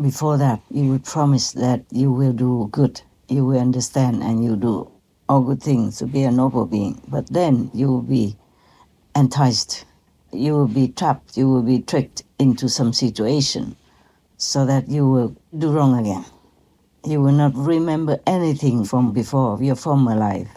before 0.00 0.38
that 0.38 0.60
you 0.70 0.90
will 0.90 1.00
promise 1.00 1.50
that 1.52 1.84
you 1.90 2.12
will 2.12 2.32
do 2.32 2.68
good, 2.70 3.02
you 3.28 3.44
will 3.44 3.58
understand 3.58 4.22
and 4.22 4.44
you 4.44 4.54
do 4.54 4.88
all 5.28 5.40
good 5.40 5.60
things 5.60 5.98
to 5.98 6.06
be 6.06 6.22
a 6.22 6.30
noble 6.30 6.66
being. 6.66 7.02
But 7.08 7.26
then 7.32 7.72
you 7.74 7.88
will 7.88 8.02
be 8.02 8.36
enticed, 9.16 9.84
you 10.32 10.52
will 10.52 10.68
be 10.68 10.88
trapped, 10.88 11.36
you 11.36 11.48
will 11.48 11.62
be 11.62 11.80
tricked 11.80 12.24
into 12.38 12.68
some 12.68 12.92
situation 12.92 13.76
so 14.36 14.66
that 14.66 14.88
you 14.88 15.08
will 15.08 15.36
do 15.56 15.70
wrong 15.70 15.98
again. 15.98 16.24
You 17.04 17.20
will 17.20 17.32
not 17.32 17.52
remember 17.54 18.18
anything 18.26 18.84
from 18.84 19.12
before 19.12 19.62
your 19.62 19.76
former 19.76 20.16
life. 20.16 20.48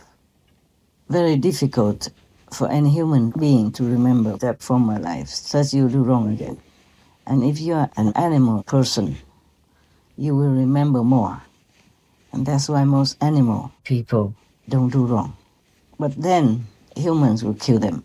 Very 1.09 1.37
difficult 1.37 2.09
for 2.51 2.69
any 2.69 2.89
human 2.89 3.31
being 3.31 3.71
to 3.73 3.83
remember 3.83 4.37
their 4.37 4.55
former 4.55 4.99
lives, 4.99 5.51
thus 5.51 5.73
you 5.73 5.89
do 5.89 6.03
wrong 6.03 6.33
again. 6.33 6.57
And 7.25 7.43
if 7.43 7.59
you 7.59 7.73
are 7.73 7.89
an 7.97 8.13
animal 8.15 8.63
person, 8.63 9.17
you 10.17 10.35
will 10.35 10.49
remember 10.49 11.03
more. 11.03 11.41
And 12.31 12.45
that's 12.45 12.69
why 12.69 12.83
most 12.85 13.17
animal 13.21 13.71
people 13.83 14.33
don't 14.69 14.89
do 14.89 15.05
wrong. 15.05 15.35
But 15.99 16.15
then 16.15 16.67
humans 16.95 17.43
will 17.43 17.55
kill 17.55 17.79
them. 17.79 18.03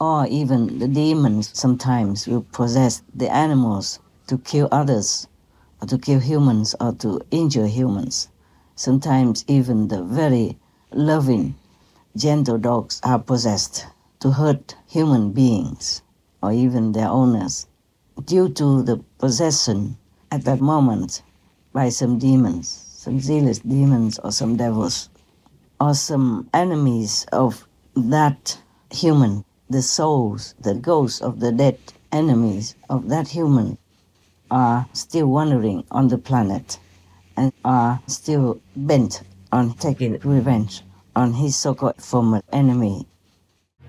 Or 0.00 0.26
even 0.28 0.78
the 0.78 0.88
demons 0.88 1.50
sometimes 1.52 2.26
will 2.26 2.46
possess 2.52 3.02
the 3.14 3.30
animals 3.30 3.98
to 4.28 4.38
kill 4.38 4.66
others, 4.72 5.28
or 5.82 5.88
to 5.88 5.98
kill 5.98 6.20
humans, 6.20 6.74
or 6.80 6.92
to 6.92 7.20
injure 7.30 7.66
humans. 7.66 8.28
Sometimes 8.74 9.44
even 9.46 9.88
the 9.88 10.02
very 10.02 10.58
loving, 10.90 11.54
gentle 12.16 12.56
dogs 12.56 12.98
are 13.04 13.18
possessed 13.18 13.86
to 14.20 14.30
hurt 14.30 14.74
human 14.86 15.32
beings, 15.32 16.00
or 16.42 16.50
even 16.50 16.92
their 16.92 17.08
owners, 17.08 17.66
due 18.24 18.48
to 18.48 18.82
the 18.82 18.96
possession 19.18 19.98
at 20.30 20.44
that 20.44 20.62
moment 20.62 21.22
by 21.74 21.90
some 21.90 22.18
demons, 22.18 22.68
some 22.68 23.20
zealous 23.20 23.58
demons, 23.58 24.18
or 24.20 24.32
some 24.32 24.56
devils, 24.56 25.10
or 25.78 25.92
some 25.92 26.48
enemies 26.54 27.26
of 27.32 27.68
that 27.94 28.58
human, 28.90 29.44
the 29.70 29.82
souls, 29.82 30.54
the 30.60 30.74
ghosts 30.74 31.20
of 31.20 31.38
the 31.38 31.52
dead 31.52 31.78
enemies 32.10 32.74
of 32.88 33.08
that 33.08 33.28
human 33.28 33.78
are 34.50 34.86
still 34.92 35.28
wandering 35.28 35.84
on 35.92 36.08
the 36.08 36.18
planet 36.18 36.80
and 37.36 37.52
are 37.64 38.00
still 38.08 38.60
bent 38.74 39.22
on 39.52 39.72
taking 39.74 40.18
revenge 40.18 40.82
on 41.14 41.32
his 41.34 41.54
so-called 41.56 42.02
former 42.02 42.42
enemy. 42.52 43.06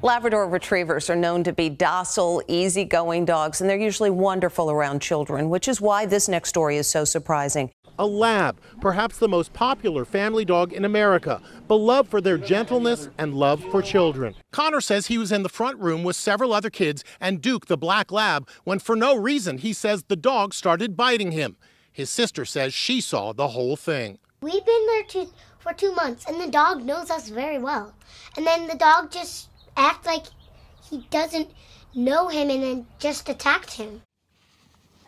Labrador 0.04 0.50
retrievers 0.50 1.12
are 1.12 1.16
known 1.16 1.44
to 1.44 1.54
be 1.54 1.70
docile, 1.70 2.42
easygoing 2.48 3.24
dogs, 3.24 3.62
and 3.62 3.70
they're 3.70 3.78
usually 3.78 4.10
wonderful 4.10 4.72
around 4.72 5.00
children, 5.00 5.48
which 5.48 5.68
is 5.68 5.80
why 5.80 6.08
this 6.08 6.28
next 6.28 6.50
story 6.50 6.78
is 6.78 6.88
so 6.88 7.06
surprising. 7.06 7.70
A 8.00 8.06
lab, 8.08 8.60
perhaps 8.80 9.20
the 9.20 9.28
most 9.28 9.54
popular 9.54 10.04
family 10.04 10.44
dog 10.44 10.74
in 10.74 10.86
America, 10.86 11.40
beloved 11.68 12.10
for 12.10 12.20
their 12.20 12.40
gentleness 12.40 13.10
and 13.20 13.36
love 13.36 13.64
for 13.66 13.84
children. 13.84 14.34
Connor 14.52 14.82
says 14.82 15.06
he 15.06 15.20
was 15.20 15.32
in 15.32 15.44
the 15.44 15.50
front 15.50 15.78
room 15.78 16.04
with 16.04 16.16
several 16.16 16.52
other 16.52 16.72
kids 16.72 17.04
and 17.20 17.40
Duke, 17.40 17.68
the 17.68 17.78
black 17.78 18.12
lab, 18.12 18.50
when 18.64 18.80
for 18.80 18.96
no 18.96 19.16
reason 19.16 19.60
he 19.60 19.72
says 19.72 20.06
the 20.08 20.16
dog 20.16 20.56
started 20.56 20.98
biting 20.98 21.32
him. 21.32 21.58
His 21.92 22.10
sister 22.10 22.44
says 22.44 22.74
she 22.74 23.02
saw 23.02 23.34
the 23.34 23.50
whole 23.50 23.76
thing. 23.76 24.18
We've 24.42 24.66
been 24.66 24.88
there 24.88 25.04
two, 25.04 25.28
for 25.60 25.74
two 25.74 25.94
months, 25.94 26.26
and 26.28 26.42
the 26.42 26.50
dog 26.50 26.84
knows 26.84 27.12
us 27.12 27.30
very 27.30 27.60
well. 27.60 27.94
And 28.36 28.48
then 28.48 28.66
the 28.66 28.76
dog 28.76 29.12
just 29.12 29.50
acts 29.76 30.06
like 30.06 30.26
he 30.90 31.06
doesn't 31.10 31.50
know 31.94 32.28
him 32.28 32.50
and 32.50 32.64
then 32.64 32.86
just 33.00 33.30
attacked 33.30 33.74
him. 33.74 34.02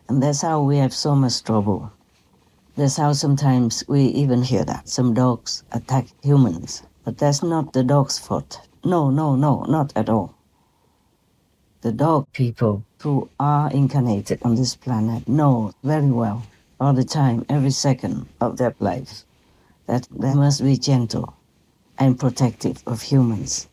And 0.10 0.22
that's 0.22 0.42
how 0.42 0.62
we 0.62 0.78
have 0.78 0.94
so 0.94 1.16
much 1.16 1.44
trouble. 1.44 1.92
That's 2.76 2.98
how 2.98 3.14
sometimes 3.14 3.84
we 3.88 4.06
even 4.06 4.42
hear 4.42 4.66
that 4.66 4.90
some 4.90 5.14
dogs 5.14 5.64
attack 5.72 6.08
humans. 6.24 6.84
But 7.04 7.18
that's 7.18 7.44
not 7.44 7.74
the 7.74 7.84
dog's 7.84 8.18
fault. 8.18 8.68
No, 8.84 9.10
no, 9.10 9.36
no, 9.36 9.64
not 9.64 9.94
at 9.96 10.10
all. 10.10 10.36
The 11.82 11.92
dog 11.92 12.28
people 12.34 12.84
who 13.02 13.30
are 13.40 13.70
incarnated 13.72 14.40
on 14.44 14.56
this 14.56 14.76
planet 14.76 15.28
know 15.28 15.74
very 15.84 16.12
well, 16.12 16.44
all 16.80 16.94
the 16.94 17.04
time, 17.04 17.46
every 17.50 17.72
second 17.72 18.28
of 18.40 18.58
their 18.58 18.74
lives, 18.80 19.26
that 19.86 20.08
they 20.10 20.34
must 20.34 20.64
be 20.64 20.78
gentle 20.78 21.36
and 22.00 22.20
protective 22.20 22.82
of 22.88 23.02
humans. 23.02 23.68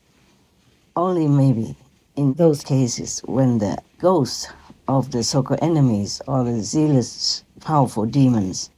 Only 0.97 1.29
maybe 1.29 1.77
in 2.17 2.35
those 2.35 2.65
cases 2.65 3.21
when 3.25 3.59
the 3.59 3.79
ghosts 3.99 4.49
of 4.89 5.13
the 5.13 5.23
so-called 5.23 5.61
enemies 5.63 6.21
or 6.27 6.43
the 6.43 6.63
zealous, 6.63 7.45
powerful 7.61 8.07
demons 8.07 8.71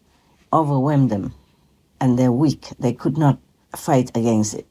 overwhelm 0.53 1.09
them 1.09 1.35
and 2.01 2.19
they're 2.19 2.33
weak, 2.33 2.69
they 2.79 2.93
could 2.93 3.17
not 3.17 3.39
fight 3.75 4.11
against 4.17 4.55
it. 4.55 4.67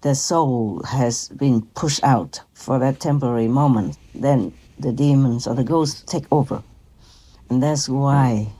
Their 0.00 0.14
soul 0.14 0.82
has 0.84 1.28
been 1.28 1.62
pushed 1.74 2.02
out 2.04 2.40
for 2.54 2.78
that 2.78 3.00
temporary 3.00 3.48
moment. 3.48 3.98
Then 4.14 4.54
the 4.78 4.92
demons 4.92 5.46
or 5.46 5.54
the 5.54 5.64
ghosts 5.64 6.02
take 6.06 6.26
over. 6.30 6.62
And 7.50 7.62
that's 7.62 7.88
why 7.88 8.52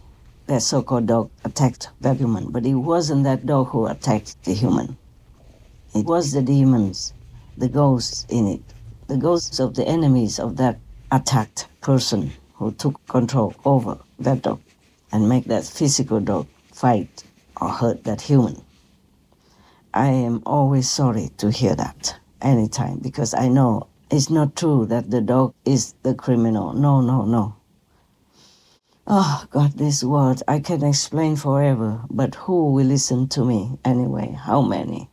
that 0.47 0.63
so 0.63 0.83
called 0.83 1.07
dog 1.07 1.31
attacked 1.45 1.89
that 2.01 2.17
human. 2.17 2.51
But 2.51 2.67
it 2.67 2.75
wasn't 2.75 3.25
that 3.25 3.47
dog 3.47 3.69
who 3.69 3.87
attacked 3.87 4.43
the 4.45 4.55
human, 4.55 4.97
it 5.95 6.05
was 6.05 6.33
the 6.33 6.43
demons, 6.43 7.15
the 7.57 7.69
ghosts 7.69 8.27
in 8.29 8.47
it, 8.47 8.63
the 9.07 9.17
ghosts 9.17 9.61
of 9.61 9.75
the 9.75 9.87
enemies 9.87 10.39
of 10.39 10.57
that 10.57 10.79
attacked 11.13 11.69
person 11.81 12.33
who 12.55 12.73
took 12.73 13.05
control 13.07 13.55
over 13.65 13.99
that 14.19 14.43
dog 14.43 14.61
and 15.13 15.29
make 15.29 15.45
that 15.45 15.65
physical 15.65 16.21
dog 16.21 16.47
fight 16.73 17.25
or 17.61 17.69
hurt 17.69 18.05
that 18.05 18.21
human. 18.21 18.61
I 19.93 20.09
am 20.09 20.43
always 20.45 20.91
sorry 20.91 21.31
to 21.39 21.51
hear 21.51 21.77
that 21.77 22.17
anytime 22.43 22.99
because 22.99 23.35
I 23.35 23.49
know 23.49 23.87
it's 24.11 24.31
not 24.31 24.57
true 24.57 24.87
that 24.87 25.11
the 25.11 25.21
dog 25.21 25.55
is 25.65 25.95
the 26.03 26.15
criminal. 26.15 26.73
No, 26.73 27.01
no, 27.01 27.25
no. 27.25 27.57
Oh, 29.07 29.45
God, 29.51 29.73
this 29.73 30.03
word 30.03 30.43
I 30.49 30.61
can 30.61 30.83
explain 30.83 31.37
forever, 31.37 32.03
but 32.11 32.35
who 32.35 32.73
will 32.73 32.87
listen 32.87 33.29
to 33.29 33.45
me 33.45 33.79
anyway? 33.85 34.33
How 34.33 34.63
many? 34.63 35.11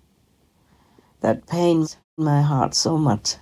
That 1.19 1.45
pains 1.45 1.97
my 2.21 2.41
heart 2.41 2.73
so 2.75 2.97
much. 2.97 3.35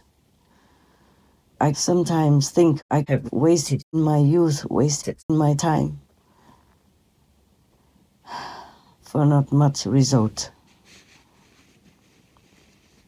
I 1.62 1.74
sometimes 1.74 2.50
think 2.50 2.82
I 2.90 3.04
have 3.10 3.32
wasted 3.32 3.84
my 3.92 4.18
youth, 4.18 4.66
wasted 4.70 5.18
my 5.30 5.54
time 5.54 6.00
for 9.02 9.26
not 9.26 9.52
much 9.52 9.86
result. 9.86 10.52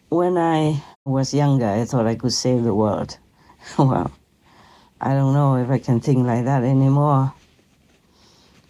When 0.10 0.38
I 0.38 0.84
was 1.06 1.34
younger, 1.34 1.68
I 1.68 1.86
thought 1.86 2.08
I 2.08 2.16
could 2.16 2.34
save 2.34 2.64
the 2.64 2.74
world. 2.74 3.18
well, 3.78 4.12
I 5.00 5.14
don't 5.14 5.34
know 5.34 5.56
if 5.56 5.70
I 5.70 5.80
can 5.80 6.02
think 6.02 6.28
like 6.28 6.44
that 6.46 6.64
anymore. 6.64 7.34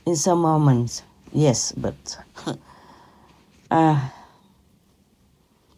In 0.06 0.16
some 0.16 0.40
moments, 0.42 1.04
yes, 1.32 1.72
but 1.72 2.18
uh, 3.72 4.10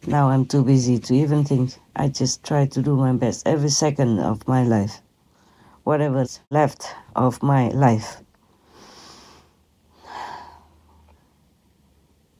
now 0.06 0.28
I'm 0.30 0.44
too 0.44 0.62
busy 0.62 0.98
to 0.98 1.14
even 1.14 1.44
think. 1.44 1.74
I 1.96 2.08
just 2.08 2.44
try 2.44 2.66
to 2.66 2.82
do 2.82 2.96
my 2.96 3.12
best 3.12 3.46
every 3.46 3.70
second 3.70 4.18
of 4.18 4.46
my 4.46 4.62
life, 4.62 5.00
whatever's 5.84 6.40
left 6.50 6.94
of 7.16 7.42
my 7.42 7.68
life. 7.68 8.20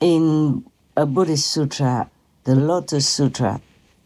In 0.01 0.65
a 0.97 1.07
Buddhist 1.07 1.51
sutra, 1.51 2.11
the 2.45 2.55
Lotus 2.55 3.09
Sutra, 3.09 3.61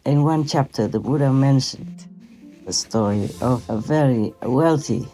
in 0.04 0.22
one 0.22 0.46
chapter, 0.46 0.86
the 0.86 1.00
Buddha 1.00 1.32
mentioned 1.32 2.06
the 2.64 2.72
story 2.72 3.30
of 3.40 3.68
a 3.68 3.78
very 3.78 4.32
wealthy, 4.42 5.08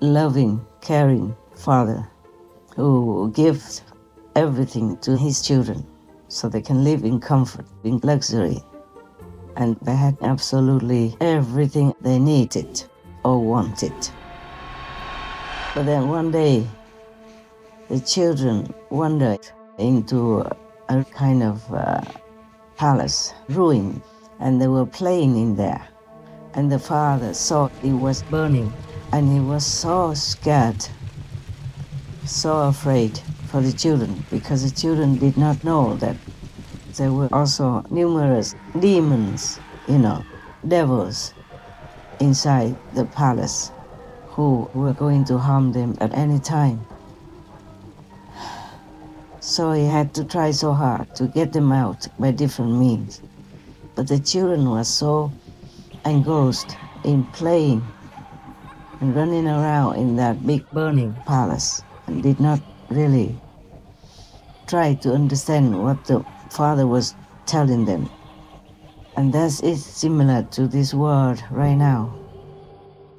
loving, 0.00 0.64
caring 0.80 1.36
father 1.54 2.08
who 2.74 3.30
gives 3.34 3.82
everything 4.34 4.96
to 4.98 5.16
his 5.16 5.40
children 5.40 5.86
so 6.34 6.48
they 6.48 6.60
can 6.60 6.82
live 6.82 7.04
in 7.04 7.20
comfort, 7.20 7.64
in 7.84 8.00
luxury. 8.02 8.60
And 9.56 9.76
they 9.82 9.94
had 9.94 10.16
absolutely 10.20 11.16
everything 11.20 11.94
they 12.00 12.18
needed 12.18 12.82
or 13.24 13.38
wanted. 13.38 13.94
But 15.74 15.86
then 15.86 16.08
one 16.08 16.32
day, 16.32 16.66
the 17.88 18.00
children 18.00 18.74
wandered 18.90 19.46
into 19.78 20.40
a 20.88 21.04
kind 21.04 21.44
of 21.44 21.72
uh, 21.72 22.02
palace, 22.76 23.32
ruin, 23.48 24.02
and 24.40 24.60
they 24.60 24.66
were 24.66 24.86
playing 24.86 25.36
in 25.36 25.54
there. 25.54 25.86
And 26.54 26.70
the 26.70 26.80
father 26.80 27.32
saw 27.32 27.70
it 27.84 27.92
was 27.92 28.24
burning, 28.24 28.72
and 29.12 29.32
he 29.32 29.38
was 29.38 29.64
so 29.64 30.14
scared, 30.14 30.84
so 32.24 32.62
afraid 32.62 33.20
for 33.54 33.60
the 33.60 33.72
children, 33.72 34.24
because 34.32 34.68
the 34.68 34.80
children 34.80 35.16
did 35.16 35.36
not 35.36 35.62
know 35.62 35.94
that 35.98 36.16
there 36.96 37.12
were 37.12 37.28
also 37.30 37.86
numerous 37.88 38.52
demons, 38.80 39.60
you 39.86 39.96
know, 39.96 40.24
devils 40.66 41.32
inside 42.18 42.74
the 42.94 43.04
palace 43.04 43.70
who 44.26 44.68
were 44.74 44.92
going 44.92 45.24
to 45.24 45.38
harm 45.38 45.70
them 45.70 45.96
at 46.00 46.12
any 46.14 46.40
time. 46.40 46.84
So 49.38 49.70
he 49.70 49.86
had 49.86 50.12
to 50.14 50.24
try 50.24 50.50
so 50.50 50.72
hard 50.72 51.14
to 51.14 51.28
get 51.28 51.52
them 51.52 51.70
out 51.70 52.08
by 52.18 52.32
different 52.32 52.72
means. 52.72 53.22
But 53.94 54.08
the 54.08 54.18
children 54.18 54.68
were 54.68 54.82
so 54.82 55.30
engrossed 56.04 56.76
in 57.04 57.22
playing 57.26 57.86
and 59.00 59.14
running 59.14 59.46
around 59.46 59.94
in 59.94 60.16
that 60.16 60.44
big 60.44 60.68
burning 60.72 61.14
palace 61.24 61.84
and 62.08 62.20
did 62.20 62.40
not 62.40 62.58
really 62.90 63.38
try 64.66 64.94
to 64.94 65.12
understand 65.12 65.82
what 65.82 66.04
the 66.04 66.24
father 66.50 66.86
was 66.86 67.14
telling 67.46 67.84
them. 67.84 68.08
And 69.16 69.32
that 69.32 69.62
is 69.62 69.84
similar 69.84 70.42
to 70.52 70.66
this 70.66 70.92
world 70.92 71.42
right 71.50 71.74
now. 71.74 72.14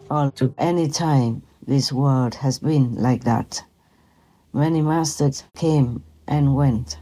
Or 0.10 0.32
to 0.32 0.54
any 0.58 0.88
time 0.88 1.42
this 1.66 1.92
world 1.92 2.36
has 2.36 2.60
been 2.60 2.96
like 2.96 3.24
that. 3.24 3.64
Many 4.54 4.82
masters 4.82 5.44
came 5.56 6.04
and 6.28 6.56
went 6.56 7.00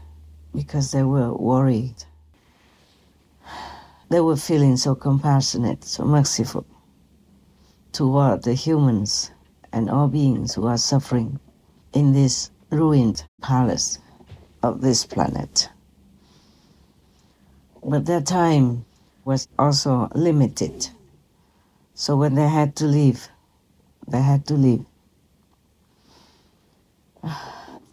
because 0.54 0.92
they 0.92 1.02
were 1.02 1.32
worried. 1.32 2.04
They 4.10 4.20
were 4.20 4.36
feeling 4.36 4.76
so 4.76 4.94
compassionate, 4.94 5.84
so 5.84 6.04
merciful 6.04 6.66
toward 7.94 8.42
the 8.42 8.54
humans 8.54 9.30
and 9.72 9.88
all 9.88 10.08
beings 10.08 10.52
who 10.54 10.66
are 10.66 10.76
suffering 10.76 11.38
in 11.92 12.12
this 12.12 12.50
ruined 12.70 13.24
palace 13.40 14.00
of 14.64 14.80
this 14.80 15.04
planet. 15.04 15.68
But 17.84 18.06
their 18.06 18.22
time 18.22 18.86
was 19.24 19.46
also 19.58 20.08
limited. 20.14 20.88
So 21.94 22.16
when 22.16 22.34
they 22.34 22.48
had 22.48 22.74
to 22.76 22.86
leave, 22.86 23.28
they 24.08 24.22
had 24.22 24.46
to 24.46 24.54
leave. 24.54 24.84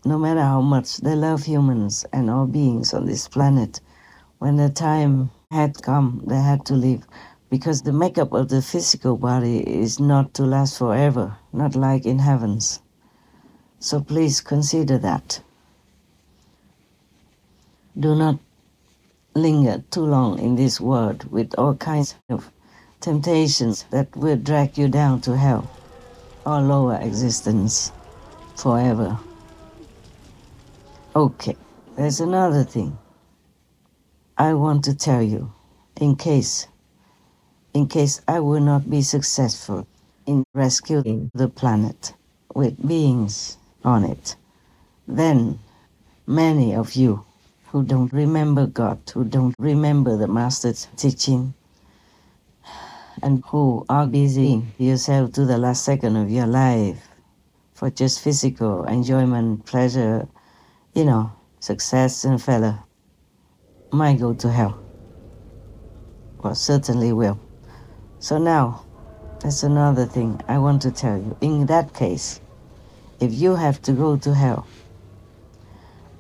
No 0.04 0.18
matter 0.18 0.42
how 0.42 0.62
much 0.62 0.98
they 0.98 1.14
love 1.14 1.44
humans 1.44 2.08
and 2.12 2.28
all 2.28 2.48
beings 2.48 2.92
on 2.92 3.06
this 3.06 3.28
planet, 3.28 3.82
when 4.40 4.56
the 4.56 4.68
time 4.68 5.30
had 5.52 5.84
come, 5.84 6.24
they 6.26 6.42
had 6.42 6.66
to 6.66 6.74
leave 6.74 7.06
because 7.52 7.84
the 7.84 7.94
makeup 7.94 8.34
of 8.34 8.50
the 8.50 8.64
physical 8.64 9.16
body 9.16 9.60
is 9.60 10.00
not 10.00 10.34
to 10.34 10.44
last 10.44 10.80
forever, 10.80 11.38
not 11.54 11.76
like 11.76 12.08
in 12.08 12.18
heavens. 12.18 12.82
So 13.78 14.02
please 14.02 14.42
consider 14.42 14.98
that. 14.98 15.42
Do 18.00 18.16
not 18.16 18.40
linger 19.36 19.84
too 19.92 20.06
long 20.06 20.40
in 20.40 20.56
this 20.56 20.80
world 20.80 21.26
with 21.32 21.54
all 21.58 21.76
kinds 21.76 22.16
of 22.30 22.50
temptations 23.02 23.84
that 23.90 24.16
will 24.16 24.38
drag 24.38 24.78
you 24.78 24.88
down 24.88 25.20
to 25.22 25.36
hell 25.36 25.70
or 26.46 26.62
lower 26.62 26.96
existence 27.02 27.92
forever. 28.56 29.20
Okay, 31.16 31.58
there's 31.98 32.22
another 32.22 32.64
thing 32.64 32.98
I 34.38 34.54
want 34.54 34.86
to 34.86 34.96
tell 34.96 35.22
you 35.22 35.52
in 36.00 36.16
case 36.16 36.68
in 37.74 37.88
case 37.88 38.22
I 38.28 38.40
will 38.40 38.62
not 38.62 38.90
be 38.90 39.02
successful 39.02 39.86
in 40.26 40.46
rescuing 40.54 41.32
the 41.34 41.50
planet 41.50 42.14
with 42.56 42.86
beings 42.88 43.58
on 43.84 44.04
it. 44.04 44.36
Then 45.08 45.60
many 46.26 46.74
of 46.74 46.94
you 46.96 47.26
who 47.72 47.84
don't 47.84 48.12
remember 48.12 48.68
God, 48.68 49.00
who 49.14 49.24
don't 49.24 49.56
remember 49.58 50.18
the 50.18 50.28
Master's 50.28 50.90
teaching, 50.98 51.54
and 53.24 53.42
who 53.46 53.86
are 53.88 54.06
busy 54.06 54.62
yourself 54.78 55.32
to 55.34 55.46
the 55.46 55.58
last 55.58 55.86
second 55.86 56.18
of 56.18 56.30
your 56.30 56.48
life 56.48 57.08
for 57.74 57.90
just 57.90 58.20
physical 58.20 58.84
enjoyment, 58.84 59.66
pleasure, 59.66 60.28
you 60.94 61.06
know, 61.06 61.32
success 61.62 62.26
and 62.26 62.42
failure, 62.42 62.78
might 63.94 64.20
go 64.20 64.34
to 64.34 64.52
hell. 64.52 64.78
Well, 66.44 66.56
certainly 66.56 67.14
will. 67.14 67.40
So 68.20 68.38
now, 68.38 68.86
that's 69.40 69.64
another 69.64 70.06
thing 70.06 70.42
I 70.50 70.58
want 70.58 70.82
to 70.82 70.92
tell 70.92 71.18
you. 71.18 71.38
In 71.40 71.68
that 71.68 71.94
case, 71.94 72.42
if 73.22 73.34
you 73.34 73.56
have 73.56 73.82
to 73.84 73.94
go 73.94 74.18
to 74.18 74.34
hell, 74.34 74.68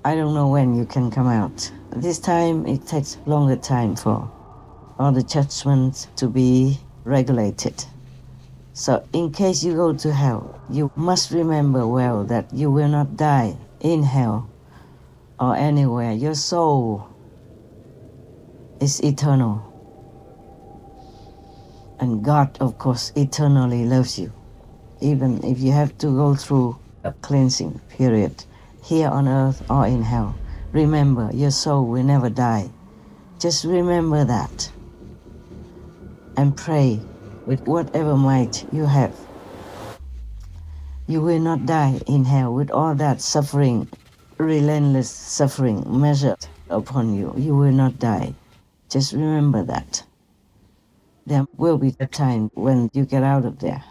I 0.04 0.16
don't 0.16 0.34
know 0.34 0.48
when 0.48 0.74
you 0.74 0.86
can 0.86 1.12
come 1.12 1.28
out. 1.28 1.72
This 1.96 2.18
time 2.18 2.66
it 2.66 2.88
takes 2.88 3.20
longer 3.28 3.56
time 3.56 3.96
for 3.96 4.32
all 4.98 5.12
the 5.12 5.22
judgments 5.22 6.08
to 6.16 6.28
be 6.28 6.80
regulated. 7.04 7.86
So 8.74 9.06
in 9.14 9.32
case 9.32 9.64
you 9.64 9.76
go 9.76 9.94
to 9.94 10.12
hell, 10.12 10.60
you 10.72 10.92
must 10.96 11.30
remember 11.30 11.86
well 11.86 12.24
that 12.24 12.52
you 12.52 12.72
will 12.72 12.88
not 12.88 13.16
die 13.16 13.56
in 13.80 14.02
hell 14.02 14.50
or 15.40 15.56
anywhere. 15.56 16.14
Your 16.14 16.34
soul 16.34 17.08
is 18.80 19.02
eternal. 19.02 19.62
And 22.00 22.24
God, 22.24 22.58
of 22.60 22.80
course, 22.80 23.12
eternally 23.16 23.86
loves 23.86 24.18
you, 24.18 24.34
even 25.00 25.44
if 25.44 25.60
you 25.60 25.72
have 25.74 25.96
to 26.00 26.08
go 26.08 26.34
through 26.34 26.80
a 27.04 27.12
cleansing 27.14 27.80
period 27.90 28.46
here 28.84 29.10
on 29.10 29.28
earth 29.28 29.64
or 29.70 29.86
in 29.86 30.02
hell. 30.02 30.36
Remember, 30.72 31.30
your 31.34 31.52
soul 31.52 31.86
will 31.86 32.04
never 32.04 32.30
die. 32.30 32.70
Just 33.40 33.66
remember 33.66 34.24
that. 34.26 34.72
And 36.38 36.56
pray 36.56 37.00
with 37.46 37.68
whatever 37.68 38.16
might 38.16 38.66
you 38.72 38.86
have. 38.86 39.14
You 41.08 41.22
will 41.22 41.40
not 41.40 41.66
die 41.66 42.00
in 42.08 42.24
hell 42.26 42.54
with 42.54 42.72
all 42.72 42.96
that 42.96 43.22
suffering, 43.22 43.88
relentless 44.38 45.10
suffering 45.10 45.84
measured 45.88 46.48
upon 46.70 47.14
you. 47.14 47.34
You 47.36 47.56
will 47.56 47.74
not 47.74 48.00
die. 48.00 48.34
Just 48.90 49.14
remember 49.14 49.64
that. 49.64 50.04
There 51.26 51.46
will 51.58 51.78
be 51.78 51.96
a 52.00 52.08
time 52.08 52.50
when 52.54 52.90
you 52.94 53.06
get 53.06 53.24
out 53.24 53.46
of 53.46 53.60
there. 53.60 53.84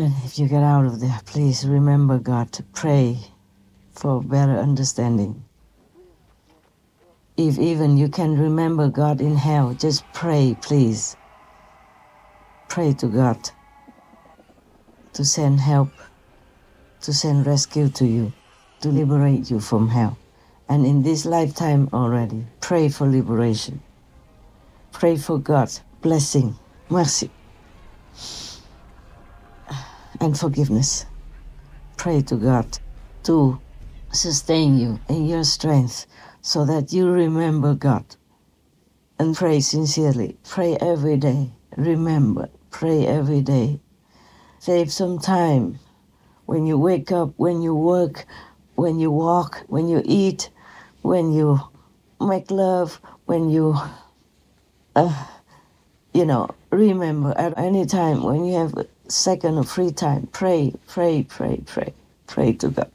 And 0.00 0.14
if 0.24 0.38
you 0.38 0.48
get 0.48 0.62
out 0.62 0.86
of 0.86 0.98
there, 0.98 1.20
please 1.26 1.66
remember 1.68 2.18
God 2.18 2.52
to 2.52 2.62
pray 2.62 3.18
for 3.92 4.22
better 4.22 4.56
understanding. 4.56 5.44
If 7.36 7.58
even 7.58 7.98
you 7.98 8.08
can 8.08 8.38
remember 8.38 8.88
God 8.88 9.20
in 9.20 9.36
hell, 9.36 9.74
just 9.74 10.02
pray, 10.14 10.56
please. 10.62 11.18
Pray 12.70 12.94
to 12.94 13.08
God 13.08 13.50
to 15.12 15.22
send 15.22 15.60
help, 15.60 15.90
to 17.02 17.12
send 17.12 17.46
rescue 17.46 17.90
to 17.90 18.06
you, 18.06 18.32
to 18.80 18.88
liberate 18.88 19.50
you 19.50 19.60
from 19.60 19.90
hell. 19.90 20.16
And 20.66 20.86
in 20.86 21.02
this 21.02 21.26
lifetime 21.26 21.90
already, 21.92 22.46
pray 22.62 22.88
for 22.88 23.06
liberation. 23.06 23.82
Pray 24.92 25.18
for 25.18 25.38
God's 25.38 25.82
blessing, 26.00 26.56
mercy, 26.88 27.30
and 30.20 30.38
forgiveness. 30.38 31.06
Pray 31.96 32.22
to 32.22 32.36
God 32.36 32.78
to 33.24 33.60
sustain 34.12 34.78
you 34.78 35.00
in 35.08 35.26
your 35.26 35.44
strength 35.44 36.06
so 36.42 36.64
that 36.64 36.92
you 36.92 37.10
remember 37.10 37.74
God. 37.74 38.04
And 39.18 39.36
pray 39.36 39.60
sincerely. 39.60 40.38
Pray 40.48 40.76
every 40.80 41.16
day. 41.16 41.52
Remember, 41.76 42.48
pray 42.70 43.06
every 43.06 43.42
day. 43.42 43.80
Save 44.58 44.92
some 44.92 45.18
time 45.18 45.78
when 46.46 46.66
you 46.66 46.78
wake 46.78 47.12
up, 47.12 47.32
when 47.36 47.62
you 47.62 47.74
work, 47.74 48.24
when 48.74 48.98
you 48.98 49.10
walk, 49.10 49.62
when 49.68 49.88
you 49.88 50.02
eat, 50.04 50.50
when 51.02 51.32
you 51.32 51.60
make 52.20 52.50
love, 52.50 53.00
when 53.26 53.50
you 53.50 53.76
uh, 54.96 55.26
you 56.12 56.24
know, 56.24 56.50
remember 56.70 57.32
at 57.36 57.56
any 57.56 57.86
time 57.86 58.22
when 58.22 58.44
you 58.44 58.54
have 58.54 58.74
second 59.10 59.58
of 59.58 59.70
free 59.70 59.92
time, 59.92 60.28
pray, 60.32 60.74
pray, 60.88 61.24
pray, 61.28 61.62
pray, 61.66 61.94
pray 62.26 62.52
to 62.54 62.68
God 62.70 62.90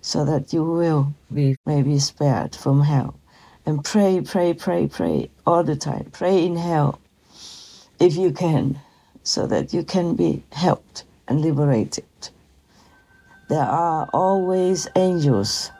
so 0.00 0.24
that 0.24 0.52
you 0.52 0.64
will 0.64 1.12
be 1.32 1.56
maybe 1.66 1.98
spared 1.98 2.56
from 2.56 2.82
hell. 2.82 3.14
And 3.66 3.84
pray, 3.84 4.22
pray, 4.22 4.54
pray, 4.54 4.86
pray 4.86 5.30
all 5.46 5.62
the 5.64 5.76
time. 5.76 6.10
Pray 6.12 6.46
in 6.46 6.56
hell 6.56 6.98
if 8.00 8.16
you 8.16 8.32
can, 8.32 8.80
so 9.22 9.46
that 9.46 9.74
you 9.74 9.82
can 9.82 10.14
be 10.14 10.42
helped 10.52 11.04
and 11.28 11.42
liberated. 11.42 12.06
There 13.48 13.60
are 13.60 14.08
always 14.14 14.88
angels 14.96 15.70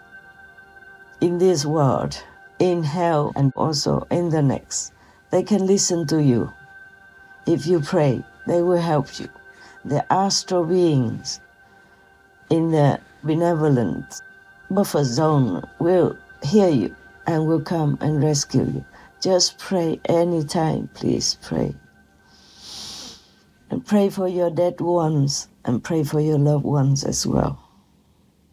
in 1.21 1.39
this 1.39 1.65
world, 1.65 2.23
in 2.59 2.83
hell, 2.83 3.33
and 3.37 3.53
also 3.57 4.07
in 4.11 4.31
the 4.31 4.43
next. 4.43 4.93
They 5.31 5.43
can 5.43 5.67
listen 5.67 6.07
to 6.09 6.23
you. 6.23 6.53
If 7.47 7.67
you 7.67 7.81
pray, 7.81 8.23
they 8.47 8.63
will 8.63 8.81
help 8.81 9.19
you. 9.19 9.29
The 9.89 10.05
astral 10.13 10.67
beings 10.67 11.41
in 12.51 12.71
the 12.73 13.01
benevolent 13.25 14.21
buffer 14.71 15.03
zone 15.03 15.67
will 15.79 16.15
hear 16.43 16.69
you 16.69 16.95
and 17.27 17.47
will 17.47 17.63
come 17.63 17.97
and 18.03 18.23
rescue 18.23 18.65
you. 18.65 18.85
Just 19.23 19.57
pray 19.57 19.99
anytime, 20.05 20.91
please 20.93 21.39
pray. 21.41 21.75
And 23.71 23.85
pray 23.87 24.11
for 24.11 24.29
your 24.29 24.51
dead 24.51 24.79
ones 24.79 25.49
and 25.65 25.83
pray 25.83 26.05
for 26.05 26.21
your 26.21 26.39
loved 26.39 26.67
ones 26.67 27.03
as 27.03 27.27
well. 27.27 27.59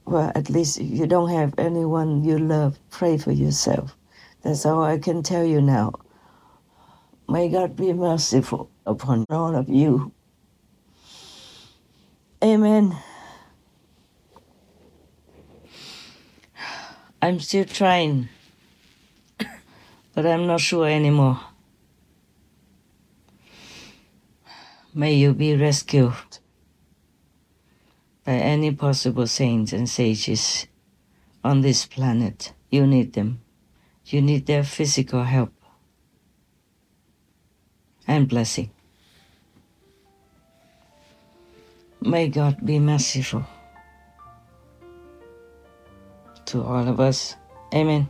Well, 0.05 0.31
at 0.35 0.49
least 0.49 0.79
if 0.79 0.89
you 0.89 1.05
don't 1.05 1.31
have 1.31 1.53
anyone 1.57 2.23
you 2.23 2.39
love, 2.39 2.79
pray 2.91 3.17
for 3.17 3.33
yourself. 3.33 3.97
That's 4.41 4.65
all 4.65 4.83
I 4.83 4.99
can 4.99 5.21
tell 5.21 5.43
you 5.43 5.61
now. 5.61 5.95
May 7.27 7.49
God 7.49 7.75
be 7.75 7.91
merciful 7.91 8.69
upon 8.85 9.25
all 9.29 9.53
of 9.53 9.67
you. 9.67 10.13
Amen. 12.45 12.95
I'm 17.19 17.39
still 17.39 17.65
trying, 17.65 18.29
but 20.13 20.27
I'm 20.27 20.45
not 20.45 20.59
sure 20.59 20.87
anymore. 20.87 21.39
May 24.93 25.15
you 25.15 25.33
be 25.33 25.55
rescued 25.55 26.37
by 28.23 28.33
any 28.33 28.71
possible 28.75 29.25
saints 29.25 29.73
and 29.73 29.89
sages 29.89 30.67
on 31.43 31.61
this 31.61 31.87
planet. 31.87 32.53
You 32.69 32.85
need 32.85 33.13
them. 33.13 33.41
You 34.05 34.21
need 34.21 34.45
their 34.45 34.63
physical 34.63 35.23
help 35.23 35.51
and 38.07 38.27
blessing. 38.27 38.74
May 42.05 42.27
God 42.27 42.63
be 42.63 42.77
merciful 42.77 43.43
to 46.45 46.61
all 46.61 46.87
of 46.87 46.99
us. 46.99 47.35
Amen. 47.73 48.07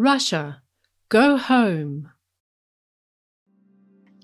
Russia, 0.00 0.62
go 1.08 1.36
home. 1.36 2.08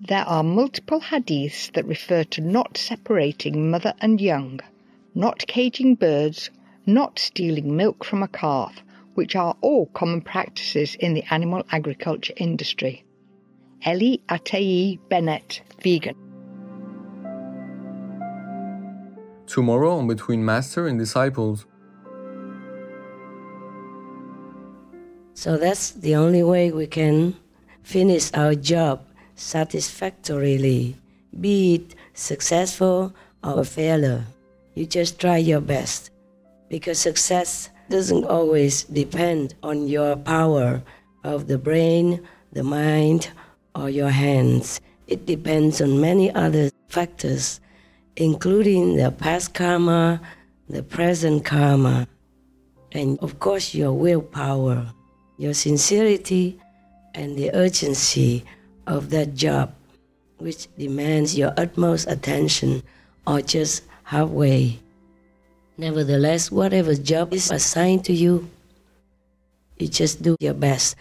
There 0.06 0.22
are 0.22 0.44
multiple 0.44 1.00
hadiths 1.00 1.72
that 1.72 1.84
refer 1.84 2.22
to 2.22 2.40
not 2.40 2.76
separating 2.76 3.72
mother 3.72 3.92
and 4.00 4.20
young, 4.20 4.60
not 5.16 5.44
caging 5.48 5.96
birds, 5.96 6.50
not 6.86 7.18
stealing 7.18 7.76
milk 7.76 8.04
from 8.04 8.22
a 8.22 8.28
calf, 8.28 8.84
which 9.14 9.34
are 9.34 9.56
all 9.62 9.86
common 9.86 10.20
practices 10.20 10.94
in 11.00 11.12
the 11.12 11.24
animal 11.32 11.64
agriculture 11.72 12.34
industry. 12.36 13.04
Ellie 13.84 14.22
Atei 14.28 15.00
Bennett, 15.08 15.60
vegan. 15.82 16.14
Tomorrow 19.48 19.98
on 19.98 20.06
Between 20.06 20.44
Master 20.44 20.86
and 20.86 21.00
Disciples. 21.00 21.66
So 25.44 25.58
that's 25.58 25.90
the 25.90 26.16
only 26.16 26.42
way 26.42 26.72
we 26.72 26.86
can 26.86 27.36
finish 27.82 28.32
our 28.32 28.54
job 28.54 29.04
satisfactorily, 29.36 30.96
be 31.38 31.74
it 31.74 31.94
successful 32.14 33.12
or 33.42 33.60
a 33.60 33.64
failure. 33.66 34.24
You 34.72 34.86
just 34.86 35.20
try 35.20 35.36
your 35.36 35.60
best 35.60 36.08
because 36.70 36.98
success 36.98 37.68
doesn't 37.90 38.24
always 38.24 38.84
depend 38.84 39.52
on 39.62 39.86
your 39.86 40.16
power 40.16 40.82
of 41.24 41.46
the 41.46 41.58
brain, 41.58 42.26
the 42.54 42.64
mind, 42.64 43.28
or 43.74 43.90
your 43.90 44.08
hands. 44.08 44.80
It 45.08 45.26
depends 45.26 45.82
on 45.82 46.00
many 46.00 46.34
other 46.34 46.70
factors, 46.88 47.60
including 48.16 48.96
the 48.96 49.10
past 49.10 49.52
karma, 49.52 50.22
the 50.70 50.82
present 50.82 51.44
karma, 51.44 52.08
and 52.92 53.18
of 53.18 53.40
course 53.40 53.74
your 53.74 53.92
willpower, 53.92 54.90
your 55.36 55.54
sincerity, 55.54 56.58
and 57.14 57.36
the 57.36 57.54
urgency 57.54 58.44
of 58.86 59.10
that 59.10 59.34
job, 59.34 59.72
which 60.38 60.68
demands 60.76 61.38
your 61.38 61.52
utmost 61.56 62.08
attention 62.08 62.82
or 63.26 63.40
just 63.40 63.84
halfway. 64.02 64.78
Nevertheless, 65.78 66.50
whatever 66.50 66.94
job 66.94 67.32
is 67.32 67.50
assigned 67.50 68.04
to 68.06 68.12
you, 68.12 68.48
you 69.78 69.88
just 69.88 70.22
do 70.22 70.36
your 70.40 70.54
best. 70.54 70.96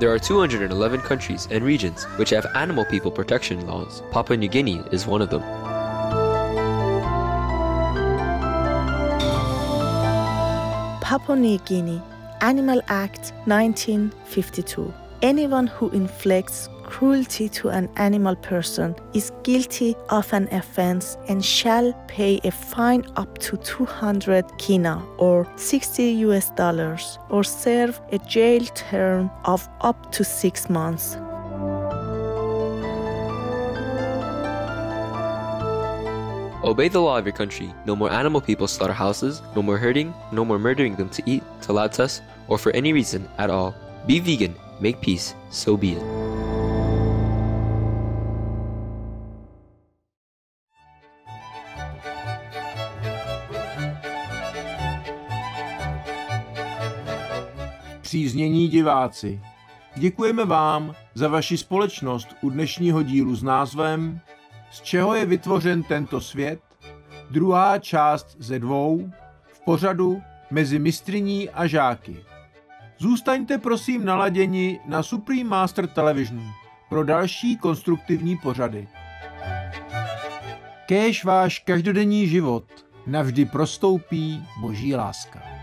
There 0.00 0.12
are 0.12 0.18
211 0.18 1.02
countries 1.02 1.46
and 1.52 1.62
regions 1.64 2.02
which 2.18 2.30
have 2.30 2.46
animal 2.56 2.84
people 2.84 3.12
protection 3.12 3.64
laws. 3.66 4.02
Papua 4.10 4.36
New 4.36 4.48
Guinea 4.48 4.82
is 4.90 5.06
one 5.06 5.22
of 5.22 5.30
them. 5.30 5.42
Papua 11.00 11.36
New 11.36 11.58
Guinea, 11.58 12.02
Animal 12.40 12.80
Act 12.88 13.32
1952. 13.46 14.92
Anyone 15.22 15.68
who 15.68 15.90
inflicts 15.90 16.68
cruelty 16.84 17.48
to 17.48 17.68
an 17.68 17.88
animal 17.96 18.36
person 18.36 18.94
is 19.14 19.32
guilty 19.42 19.96
of 20.10 20.32
an 20.32 20.48
offense 20.52 21.16
and 21.28 21.44
shall 21.44 21.92
pay 22.06 22.40
a 22.44 22.50
fine 22.50 23.04
up 23.16 23.38
to 23.38 23.56
200 23.56 24.44
kina 24.58 25.02
or 25.18 25.46
60 25.56 26.02
US 26.26 26.50
dollars 26.50 27.18
or 27.30 27.42
serve 27.42 28.00
a 28.12 28.18
jail 28.18 28.64
term 28.74 29.30
of 29.44 29.68
up 29.80 30.12
to 30.12 30.24
6 30.24 30.70
months. 30.70 31.16
Obey 36.64 36.88
the 36.88 36.98
law 36.98 37.18
of 37.18 37.26
your 37.26 37.34
country. 37.34 37.74
No 37.84 37.94
more 37.94 38.10
animal 38.10 38.40
people 38.40 38.66
slaughterhouses, 38.66 39.42
no 39.54 39.62
more 39.62 39.76
hurting, 39.76 40.14
no 40.32 40.46
more 40.46 40.58
murdering 40.58 40.96
them 40.96 41.10
to 41.10 41.22
eat, 41.26 41.42
to 41.62 41.72
lautas, 41.72 42.22
or 42.48 42.56
for 42.56 42.72
any 42.72 42.94
reason 42.94 43.28
at 43.36 43.50
all. 43.50 43.74
Be 44.06 44.18
vegan, 44.18 44.56
make 44.80 45.00
peace, 45.02 45.34
so 45.50 45.76
be 45.76 45.92
it. 45.92 46.23
Příznění 58.14 58.68
diváci, 58.68 59.40
děkujeme 59.96 60.44
vám 60.44 60.94
za 61.14 61.28
vaši 61.28 61.58
společnost 61.58 62.28
u 62.40 62.50
dnešního 62.50 63.02
dílu 63.02 63.34
s 63.34 63.42
názvem 63.42 64.20
Z 64.70 64.80
čeho 64.80 65.14
je 65.14 65.26
vytvořen 65.26 65.82
tento 65.82 66.20
svět? 66.20 66.60
Druhá 67.30 67.78
část 67.78 68.36
ze 68.38 68.58
dvou 68.58 69.10
v 69.52 69.60
pořadu 69.60 70.22
mezi 70.50 70.78
mistriní 70.78 71.50
a 71.50 71.66
žáky. 71.66 72.16
Zůstaňte 72.98 73.58
prosím 73.58 74.04
naladěni 74.04 74.80
na 74.86 75.02
Supreme 75.02 75.44
Master 75.44 75.86
Television 75.86 76.42
pro 76.88 77.04
další 77.04 77.56
konstruktivní 77.56 78.36
pořady. 78.36 78.88
Kéž 80.86 81.24
váš 81.24 81.58
každodenní 81.58 82.28
život 82.28 82.64
navždy 83.06 83.44
prostoupí 83.44 84.44
boží 84.60 84.94
láska. 84.94 85.53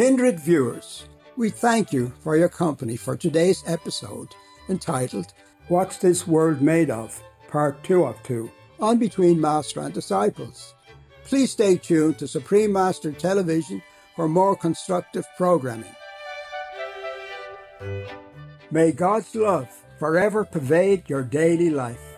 Kindred 0.00 0.40
viewers, 0.40 1.04
we 1.36 1.50
thank 1.50 1.92
you 1.92 2.10
for 2.20 2.34
your 2.34 2.48
company 2.48 2.96
for 2.96 3.18
today's 3.18 3.62
episode 3.66 4.28
entitled 4.70 5.34
What's 5.68 5.98
This 5.98 6.26
World 6.26 6.62
Made 6.62 6.88
Of? 6.88 7.22
Part 7.48 7.84
2 7.84 8.04
of 8.04 8.22
2 8.22 8.50
on 8.80 8.96
Between 8.96 9.38
Master 9.38 9.80
and 9.80 9.92
Disciples. 9.92 10.72
Please 11.24 11.52
stay 11.52 11.76
tuned 11.76 12.16
to 12.16 12.26
Supreme 12.26 12.72
Master 12.72 13.12
Television 13.12 13.82
for 14.16 14.26
more 14.26 14.56
constructive 14.56 15.26
programming. 15.36 15.94
May 18.70 18.92
God's 18.92 19.34
love 19.34 19.68
forever 19.98 20.46
pervade 20.46 21.10
your 21.10 21.24
daily 21.24 21.68
life. 21.68 22.16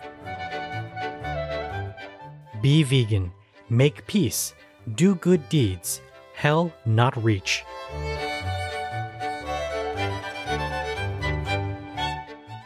Be 2.61 2.83
vegan, 2.83 3.33
make 3.69 4.07
peace, 4.07 4.53
do 4.95 5.15
good 5.15 5.49
deeds, 5.49 5.99
hell 6.33 6.73
not 6.85 7.21
reach. 7.23 7.63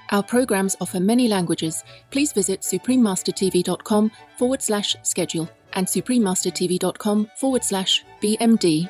Our 0.10 0.24
programs 0.24 0.76
offer 0.80 1.00
many 1.00 1.28
languages. 1.28 1.84
Please 2.12 2.32
visit 2.32 2.62
suprememastertv.com 2.62 4.12
forward 4.38 4.62
slash 4.62 4.96
schedule 5.04 5.50
and 5.74 5.86
suprememastertv.com 5.86 7.30
forward 7.36 7.64
slash 7.64 8.04
BMD 8.22 8.90